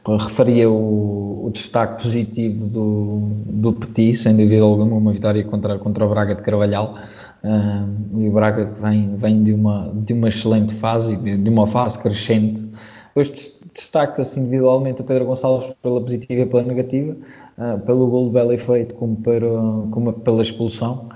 referia 0.06 0.70
o, 0.70 1.46
o, 1.46 1.50
destaque 1.52 2.04
positivo 2.04 2.66
do, 2.66 3.30
do 3.46 3.72
Petit, 3.72 4.18
sem 4.18 4.36
dúvida 4.36 4.62
alguma, 4.62 4.98
uma 4.98 5.13
vitória 5.13 5.42
contra, 5.46 5.80
contra 5.80 6.06
o 6.06 6.10
Braga 6.10 6.36
de 6.36 6.42
Carvalhal. 6.42 6.98
Uh, 7.42 8.20
e 8.20 8.28
o 8.28 8.32
Braga 8.34 8.66
vem, 8.66 9.16
vem 9.16 9.42
de, 9.42 9.54
uma, 9.54 9.90
de 9.96 10.12
uma 10.12 10.28
excelente 10.28 10.74
fase, 10.74 11.16
de, 11.16 11.38
de 11.38 11.50
uma 11.50 11.66
fase 11.66 11.98
crescente. 12.00 12.70
Depois 13.06 13.57
destaco 13.78 14.22
assim, 14.22 14.42
individualmente 14.42 15.02
o 15.02 15.04
Pedro 15.04 15.26
Gonçalves 15.26 15.72
pela 15.82 16.02
positiva 16.02 16.42
e 16.42 16.46
pela 16.46 16.63
negativa, 16.63 17.16
uh, 17.58 17.80
pelo 17.86 18.08
gol 18.08 18.30
belo 18.32 18.52
efeito 18.52 18.96
como, 18.96 19.16
para, 19.18 19.48
como 19.92 20.12
pela 20.13 20.42
expulsão. 20.42 21.10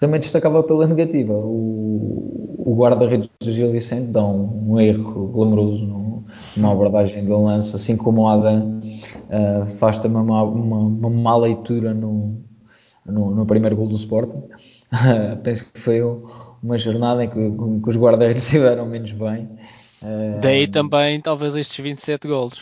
Também 0.00 0.20
destacava 0.20 0.62
pela 0.62 0.86
negativa. 0.86 1.32
O, 1.32 2.64
o 2.66 2.76
guarda-redes 2.76 3.30
do 3.40 3.52
Gil 3.52 3.70
Vicente 3.70 4.08
dá 4.08 4.24
um, 4.24 4.72
um 4.72 4.80
erro 4.80 5.28
glamouroso 5.28 5.84
no, 5.86 6.24
numa 6.56 6.72
abordagem 6.72 7.24
de 7.24 7.30
lance, 7.30 7.74
assim 7.74 7.96
como 7.96 8.22
o 8.22 8.28
Adam 8.28 8.80
uh, 8.80 9.66
faz 9.66 9.98
também 9.98 10.20
uma, 10.20 10.42
uma, 10.42 10.78
uma 10.78 11.10
má 11.10 11.36
leitura 11.36 11.94
no, 11.94 12.40
no, 13.06 13.34
no, 13.34 13.46
primeiro 13.46 13.76
gol 13.76 13.88
do 13.88 13.94
Sporting. 13.94 14.42
penso 15.42 15.72
que 15.72 15.80
foi 15.80 16.00
uma 16.62 16.76
jornada 16.76 17.24
em 17.24 17.28
que, 17.28 17.34
que 17.34 17.88
os 17.88 17.96
guarda-redes 17.96 18.42
estiveram 18.46 18.86
menos 18.86 19.12
bem. 19.12 19.48
Daí 20.32 20.68
também 20.68 21.20
talvez 21.20 21.54
estes 21.56 21.78
27 21.82 22.28
golos. 22.28 22.60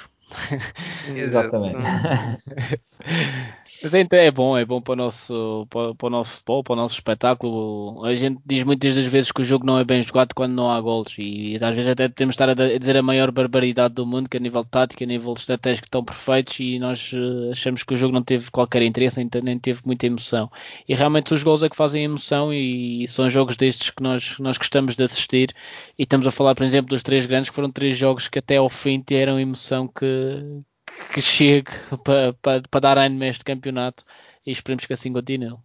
Exatamente. 1.03 1.87
Mas 3.83 3.93
então 3.95 4.19
é 4.19 4.31
bom, 4.31 4.57
é 4.57 4.65
bom 4.65 4.81
para 4.81 4.93
o 4.95 4.97
nosso, 4.97 5.67
para, 5.69 5.95
para, 5.95 6.07
o 6.07 6.11
nosso 6.11 6.31
futebol, 6.37 6.65
para 6.65 6.73
o 6.73 6.77
nosso 6.77 6.95
espetáculo. 6.95 8.05
A 8.05 8.15
gente 8.15 8.41
diz 8.45 8.65
muitas 8.65 8.95
das 8.95 9.05
vezes 9.05 9.31
que 9.31 9.43
o 9.43 9.45
jogo 9.45 9.67
não 9.67 9.79
é 9.79 9.85
bem 9.85 10.03
jogado 10.03 10.35
quando 10.35 10.55
não 10.55 10.71
há 10.71 10.81
golos 10.81 11.15
e 11.19 11.57
às 11.61 11.75
vezes 11.75 11.91
até 11.91 12.09
podemos 12.09 12.33
estar 12.35 12.49
a 12.49 12.55
dizer 12.55 12.97
a 12.97 13.03
maior 13.03 13.31
barbaridade 13.31 13.95
do 13.95 14.07
mundo, 14.07 14.29
que 14.29 14.37
a 14.37 14.41
nível 14.41 14.65
tático, 14.65 15.05
a 15.05 15.07
nível 15.07 15.35
estratégico 15.35 15.87
estão 15.87 16.05
perfeitos 16.05 16.59
e 16.59 16.79
nós 16.79 17.11
eh, 17.13 17.53
achamos 17.53 17.83
que 17.83 17.95
o 17.95 17.97
jogo 17.97 18.15
não 18.15 18.23
teve 18.23 18.51
qualquer 18.51 18.83
interesse, 18.83 19.19
nem, 19.19 19.29
nem 19.43 19.59
teve 19.59 19.83
muita 19.85 20.07
emoção. 20.07 20.51
E 20.89 20.95
realmente 20.95 21.35
os 21.35 21.43
gols 21.43 21.63
é 21.63 21.69
que 21.69 21.77
fazem 21.77 22.05
emoção 22.05 22.53
e 22.53 23.07
são 23.09 23.29
jogos 23.29 23.57
destes 23.57 23.91
que 23.91 24.03
nós, 24.03 24.39
nós 24.39 24.57
gostamos 24.59 24.97
de 24.97 25.03
assistir 25.05 25.55
e 25.99 26.03
estamos 26.05 26.27
a 26.27 26.31
falar, 26.31 26.55
por 26.55 26.65
exemplo, 26.65 26.91
dos 26.91 27.03
três 27.03 27.27
grandes, 27.27 27.51
que 27.51 27.57
foram 27.57 27.71
três 27.71 27.97
jogos 27.97 28.29
que 28.29 28.39
até 28.39 28.57
ao 28.57 28.69
fim 28.69 29.01
tiveram 29.01 29.39
emoção 29.39 29.87
que 29.87 30.65
que 31.13 31.21
chegue 31.21 31.71
para, 32.05 32.33
para, 32.35 32.63
para 32.69 32.81
dar 32.81 32.99
ânimo 32.99 33.25
a 33.25 33.29
este 33.29 33.45
campeonato 33.45 34.05
e 34.47 34.53
esperemos 34.53 34.87
que 34.87 34.93
assim 34.93 35.13
continue. 35.13 35.59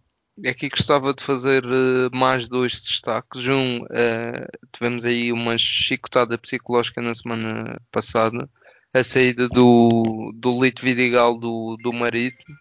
Aqui 0.46 0.68
gostava 0.70 1.12
de 1.12 1.22
fazer 1.22 1.64
uh, 1.66 2.10
mais 2.10 2.48
dois 2.48 2.80
destaques. 2.80 3.46
Um, 3.46 3.82
uh, 3.82 4.68
tivemos 4.72 5.04
aí 5.04 5.30
uma 5.30 5.58
chicotada 5.58 6.38
psicológica 6.38 7.02
na 7.02 7.14
semana 7.14 7.80
passada, 7.90 8.48
a 8.94 9.04
saída 9.04 9.46
do, 9.48 10.32
do 10.34 10.62
Lito 10.62 10.82
Vidigal 10.82 11.38
do, 11.38 11.76
do 11.82 11.92
Marítimo, 11.92 12.56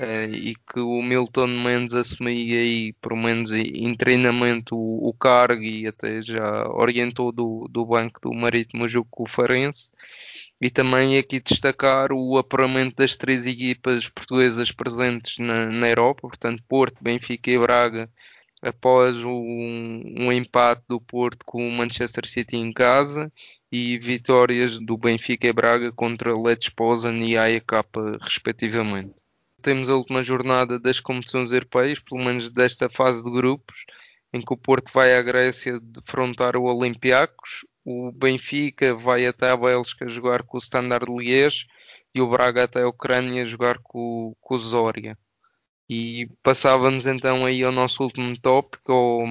uh, 0.00 0.34
e 0.34 0.54
que 0.54 0.80
o 0.80 1.02
Milton 1.02 1.48
Mendes 1.48 1.94
assumia 1.94 2.58
aí, 2.58 2.94
pelo 2.94 3.16
menos 3.16 3.52
em 3.52 3.94
treinamento, 3.94 4.74
o, 4.74 5.08
o 5.08 5.12
cargo 5.12 5.62
e 5.62 5.86
até 5.86 6.22
já 6.22 6.66
orientou 6.70 7.30
do, 7.30 7.68
do 7.70 7.84
banco 7.84 8.20
do 8.22 8.32
Marítimo 8.32 8.86
o 9.18 9.28
Farense. 9.28 9.90
E 10.62 10.70
também 10.70 11.18
aqui 11.18 11.40
destacar 11.40 12.12
o 12.12 12.38
apuramento 12.38 12.94
das 12.98 13.16
três 13.16 13.46
equipas 13.46 14.08
portuguesas 14.08 14.70
presentes 14.70 15.38
na, 15.38 15.66
na 15.66 15.88
Europa, 15.88 16.20
portanto 16.22 16.62
Porto, 16.68 17.02
Benfica 17.02 17.50
e 17.50 17.58
Braga, 17.58 18.08
após 18.62 19.24
um, 19.24 19.32
um, 19.32 20.32
empate 20.32 20.84
do 20.88 21.00
Porto 21.00 21.44
com 21.44 21.66
o 21.66 21.72
Manchester 21.72 22.28
City 22.28 22.56
em 22.56 22.72
casa 22.72 23.32
e 23.72 23.98
vitórias 23.98 24.78
do 24.78 24.96
Benfica 24.96 25.48
e 25.48 25.52
Braga 25.52 25.90
contra 25.90 26.38
Let's 26.38 26.68
Posen 26.68 27.18
e 27.28 27.36
AEK 27.36 27.72
respectivamente. 28.20 29.16
Temos 29.60 29.90
a 29.90 29.96
última 29.96 30.22
jornada 30.22 30.78
das 30.78 31.00
competições 31.00 31.50
europeias, 31.50 31.98
pelo 31.98 32.22
menos 32.22 32.52
desta 32.52 32.88
fase 32.88 33.24
de 33.24 33.32
grupos, 33.32 33.84
em 34.32 34.40
que 34.40 34.54
o 34.54 34.56
Porto 34.56 34.92
vai 34.92 35.16
à 35.16 35.22
Grécia 35.22 35.80
defrontar 35.80 36.56
o 36.56 36.64
Olympiacos, 36.64 37.66
o 37.84 38.12
Benfica 38.12 38.94
vai 38.94 39.26
até 39.26 39.50
a 39.50 39.56
Bélgica 39.56 40.08
jogar 40.08 40.42
com 40.44 40.56
o 40.56 40.60
Standard 40.60 41.06
Liège 41.10 41.66
e 42.14 42.20
o 42.20 42.28
Braga 42.28 42.64
até 42.64 42.82
a 42.82 42.88
Ucrânia 42.88 43.46
jogar 43.46 43.78
com, 43.78 44.34
com 44.40 44.54
o 44.54 44.58
Zória. 44.58 45.18
E 45.88 46.28
passávamos 46.42 47.06
então 47.06 47.44
aí 47.44 47.62
ao 47.62 47.72
nosso 47.72 48.02
último 48.02 48.38
tópico, 48.40 48.92
ao, 48.92 49.22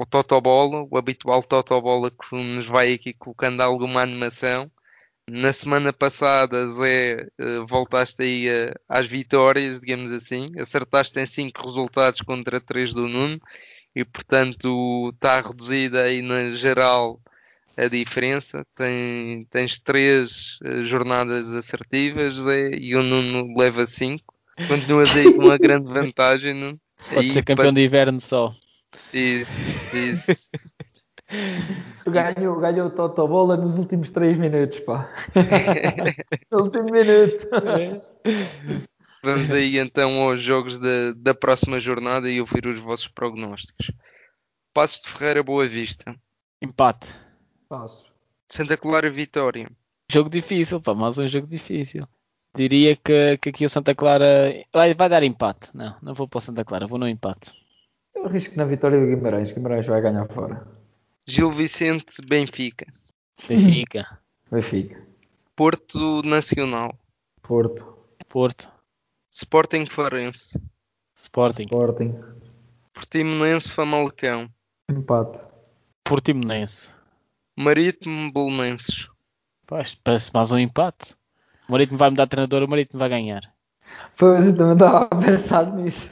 ao 0.00 0.06
Totobola, 0.06 0.86
o 0.90 0.96
habitual 0.96 1.42
Totobola 1.42 2.10
que 2.10 2.34
nos 2.34 2.66
vai 2.66 2.94
aqui 2.94 3.12
colocando 3.12 3.60
alguma 3.60 4.02
animação. 4.02 4.70
Na 5.28 5.52
semana 5.52 5.92
passada, 5.92 6.66
Zé, 6.66 7.28
eh, 7.38 7.58
voltaste 7.68 8.22
aí 8.22 8.48
às 8.88 9.06
vitórias, 9.06 9.78
digamos 9.80 10.10
assim, 10.10 10.48
acertaste 10.58 11.20
em 11.20 11.26
5 11.26 11.64
resultados 11.64 12.20
contra 12.22 12.60
3 12.60 12.92
do 12.92 13.06
Nuno 13.06 13.40
e 13.94 14.04
portanto 14.04 15.10
está 15.14 15.40
reduzida 15.40 16.02
aí 16.02 16.22
na 16.22 16.50
geral 16.50 17.20
a 17.76 17.88
diferença. 17.88 18.64
Tem, 18.74 19.46
tens 19.50 19.78
três 19.78 20.58
uh, 20.64 20.84
jornadas 20.84 21.50
assertivas 21.52 22.34
Zé, 22.34 22.70
e 22.74 22.94
o 22.94 23.02
Nuno 23.02 23.56
leva 23.56 23.86
cinco. 23.86 24.34
Continuas 24.68 25.14
aí 25.16 25.32
com 25.32 25.44
uma 25.44 25.58
grande 25.58 25.88
vantagem. 25.92 26.54
Nuno. 26.54 26.80
Pode 27.08 27.26
aí, 27.26 27.30
ser 27.30 27.42
campeão 27.42 27.72
para... 27.72 27.80
de 27.80 27.84
inverno 27.84 28.20
só. 28.20 28.52
Isso, 29.12 29.78
isso. 29.94 30.50
ganhou, 32.06 32.58
ganhou 32.58 32.88
o 32.88 32.90
Totobola 32.90 33.56
nos 33.56 33.78
últimos 33.78 34.10
3 34.10 34.36
minutos, 34.38 34.80
pá. 34.80 35.08
no 36.50 36.62
último 36.62 36.84
minuto. 36.84 37.48
Vamos 39.22 39.50
aí 39.52 39.78
então 39.78 40.22
aos 40.22 40.42
jogos 40.42 40.78
da, 40.78 41.12
da 41.16 41.34
próxima 41.34 41.78
jornada 41.78 42.28
e 42.28 42.40
ouvir 42.40 42.66
os 42.66 42.80
vossos 42.80 43.08
prognósticos. 43.08 43.92
Passos 44.72 45.02
de 45.02 45.08
Ferreira 45.10 45.42
Boa 45.42 45.66
Vista. 45.66 46.14
Empate. 46.60 47.14
Passo. 47.70 48.12
Santa 48.48 48.76
Clara 48.76 49.08
Vitória. 49.08 49.70
Jogo 50.10 50.28
difícil, 50.28 50.80
pá, 50.80 50.92
mais 50.92 51.18
um 51.18 51.28
jogo 51.28 51.46
difícil. 51.46 52.04
Diria 52.52 52.96
que, 52.96 53.38
que 53.38 53.50
aqui 53.50 53.64
o 53.64 53.68
Santa 53.68 53.94
Clara 53.94 54.52
vai, 54.72 54.92
vai 54.92 55.08
dar 55.08 55.22
empate. 55.22 55.70
Não, 55.72 55.94
não 56.02 56.12
vou 56.12 56.26
para 56.26 56.38
o 56.38 56.40
Santa 56.40 56.64
Clara, 56.64 56.88
vou 56.88 56.98
no 56.98 57.06
empate. 57.06 57.52
Eu 58.12 58.24
arrisco 58.24 58.56
na 58.56 58.64
vitória 58.64 58.98
do 58.98 59.06
Guimarães. 59.06 59.52
Guimarães 59.52 59.86
vai 59.86 60.00
ganhar 60.00 60.26
fora. 60.26 60.66
Gil 61.28 61.52
Vicente 61.52 62.12
Benfica. 62.26 62.92
Benfica. 63.48 64.18
Benfica. 64.50 65.06
Porto 65.54 66.22
Nacional. 66.24 66.98
Porto. 67.40 67.86
Porto. 68.28 68.68
Sporting 69.30 69.86
Farense. 69.86 70.60
Sporting. 71.14 71.66
Sporting. 71.66 72.18
Portimonense 72.92 73.70
Famalicão. 73.70 74.50
Empate. 74.90 75.38
Portimonense. 76.02 76.98
Marítimo 77.60 78.32
Belenenses. 78.32 79.06
Pá, 79.66 79.82
isto 79.82 80.00
parece 80.02 80.30
mais 80.32 80.50
um 80.50 80.58
empate. 80.58 81.14
O 81.68 81.72
Marítimo 81.72 81.98
vai 81.98 82.08
mudar 82.08 82.24
de 82.24 82.30
treinador, 82.30 82.62
o 82.62 82.68
Marítimo 82.68 82.98
vai 82.98 83.10
ganhar. 83.10 83.42
Pois 84.16 84.46
eu 84.46 84.56
também 84.56 84.72
estava 84.72 85.00
a 85.04 85.16
pensar 85.16 85.70
nisso. 85.74 86.10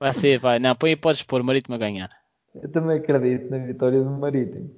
Vai 0.00 0.12
ser, 0.12 0.40
vai. 0.40 0.58
Não, 0.58 0.74
põe, 0.74 0.96
podes 0.96 1.22
pôr 1.22 1.40
o 1.40 1.44
Marítimo 1.44 1.76
a 1.76 1.78
ganhar. 1.78 2.10
Eu 2.52 2.68
também 2.68 2.98
acredito 2.98 3.48
na 3.48 3.58
vitória 3.58 4.02
do 4.02 4.10
Marítimo. 4.10 4.74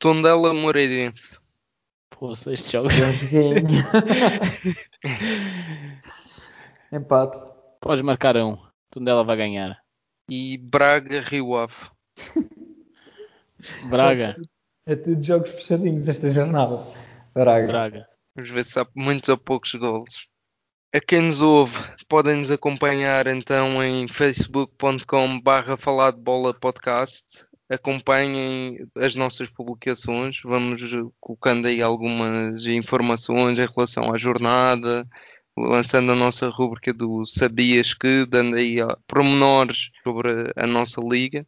Tondela 0.00 0.52
Moreirense. 0.52 1.38
Pô. 2.10 2.28
Bom 2.28 2.34
joguinho. 2.34 3.84
Empate. 6.90 7.38
Podes 7.80 8.02
marcar 8.02 8.36
um. 8.38 8.58
Tondela 8.90 9.22
vai 9.22 9.36
ganhar. 9.36 9.78
E 10.28 10.58
Braga 10.58 11.20
Rio 11.20 11.54
Ave. 11.54 11.76
Braga. 13.88 14.36
É 14.88 14.94
tudo 14.94 15.20
jogos 15.20 15.50
fechadinhos 15.50 16.08
esta 16.08 16.30
jornada. 16.30 16.80
Braga. 17.34 17.66
Braga. 17.66 18.06
Vamos 18.36 18.50
ver 18.50 18.64
se 18.64 18.78
há 18.78 18.86
muitos 18.94 19.28
ou 19.28 19.36
poucos 19.36 19.74
golos. 19.74 20.28
A 20.94 21.00
quem 21.00 21.22
nos 21.22 21.40
ouve, 21.40 21.76
podem 22.08 22.36
nos 22.36 22.52
acompanhar 22.52 23.26
então 23.26 23.82
em 23.82 24.06
facebook.com 24.06 25.40
barra 25.40 25.76
falar 25.76 26.12
de 26.12 26.20
bola 26.20 26.54
podcast. 26.54 27.44
Acompanhem 27.68 28.86
as 28.96 29.16
nossas 29.16 29.48
publicações, 29.48 30.40
vamos 30.44 30.80
colocando 31.18 31.66
aí 31.66 31.82
algumas 31.82 32.64
informações 32.68 33.58
em 33.58 33.66
relação 33.66 34.14
à 34.14 34.16
jornada, 34.16 35.04
lançando 35.58 36.12
a 36.12 36.16
nossa 36.16 36.48
rúbrica 36.48 36.94
do 36.94 37.26
Sabias 37.26 37.92
que, 37.92 38.24
dando 38.24 38.54
aí 38.54 38.80
ó, 38.80 38.94
pormenores 39.08 39.90
sobre 40.04 40.52
a 40.54 40.64
nossa 40.64 41.00
liga. 41.00 41.44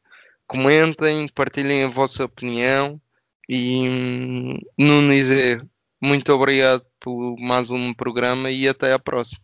Comentem, 0.48 1.28
partilhem 1.28 1.84
a 1.84 1.88
vossa 1.88 2.24
opinião 2.24 3.00
e 3.48 3.88
hum, 3.88 4.58
Nuno 4.78 5.12
e 5.12 5.22
Zé, 5.22 5.60
muito 6.00 6.32
obrigado 6.32 6.84
por 7.00 7.36
mais 7.38 7.70
um 7.70 7.94
programa 7.94 8.50
e 8.50 8.68
até 8.68 8.92
à 8.92 8.98
próxima. 8.98 9.40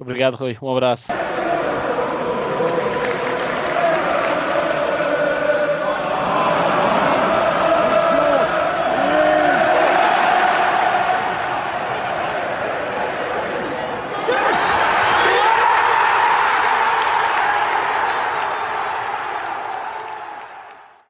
Obrigado, 0.00 0.34
Rui. 0.34 0.56
Um 0.60 0.72
abraço. 0.72 1.08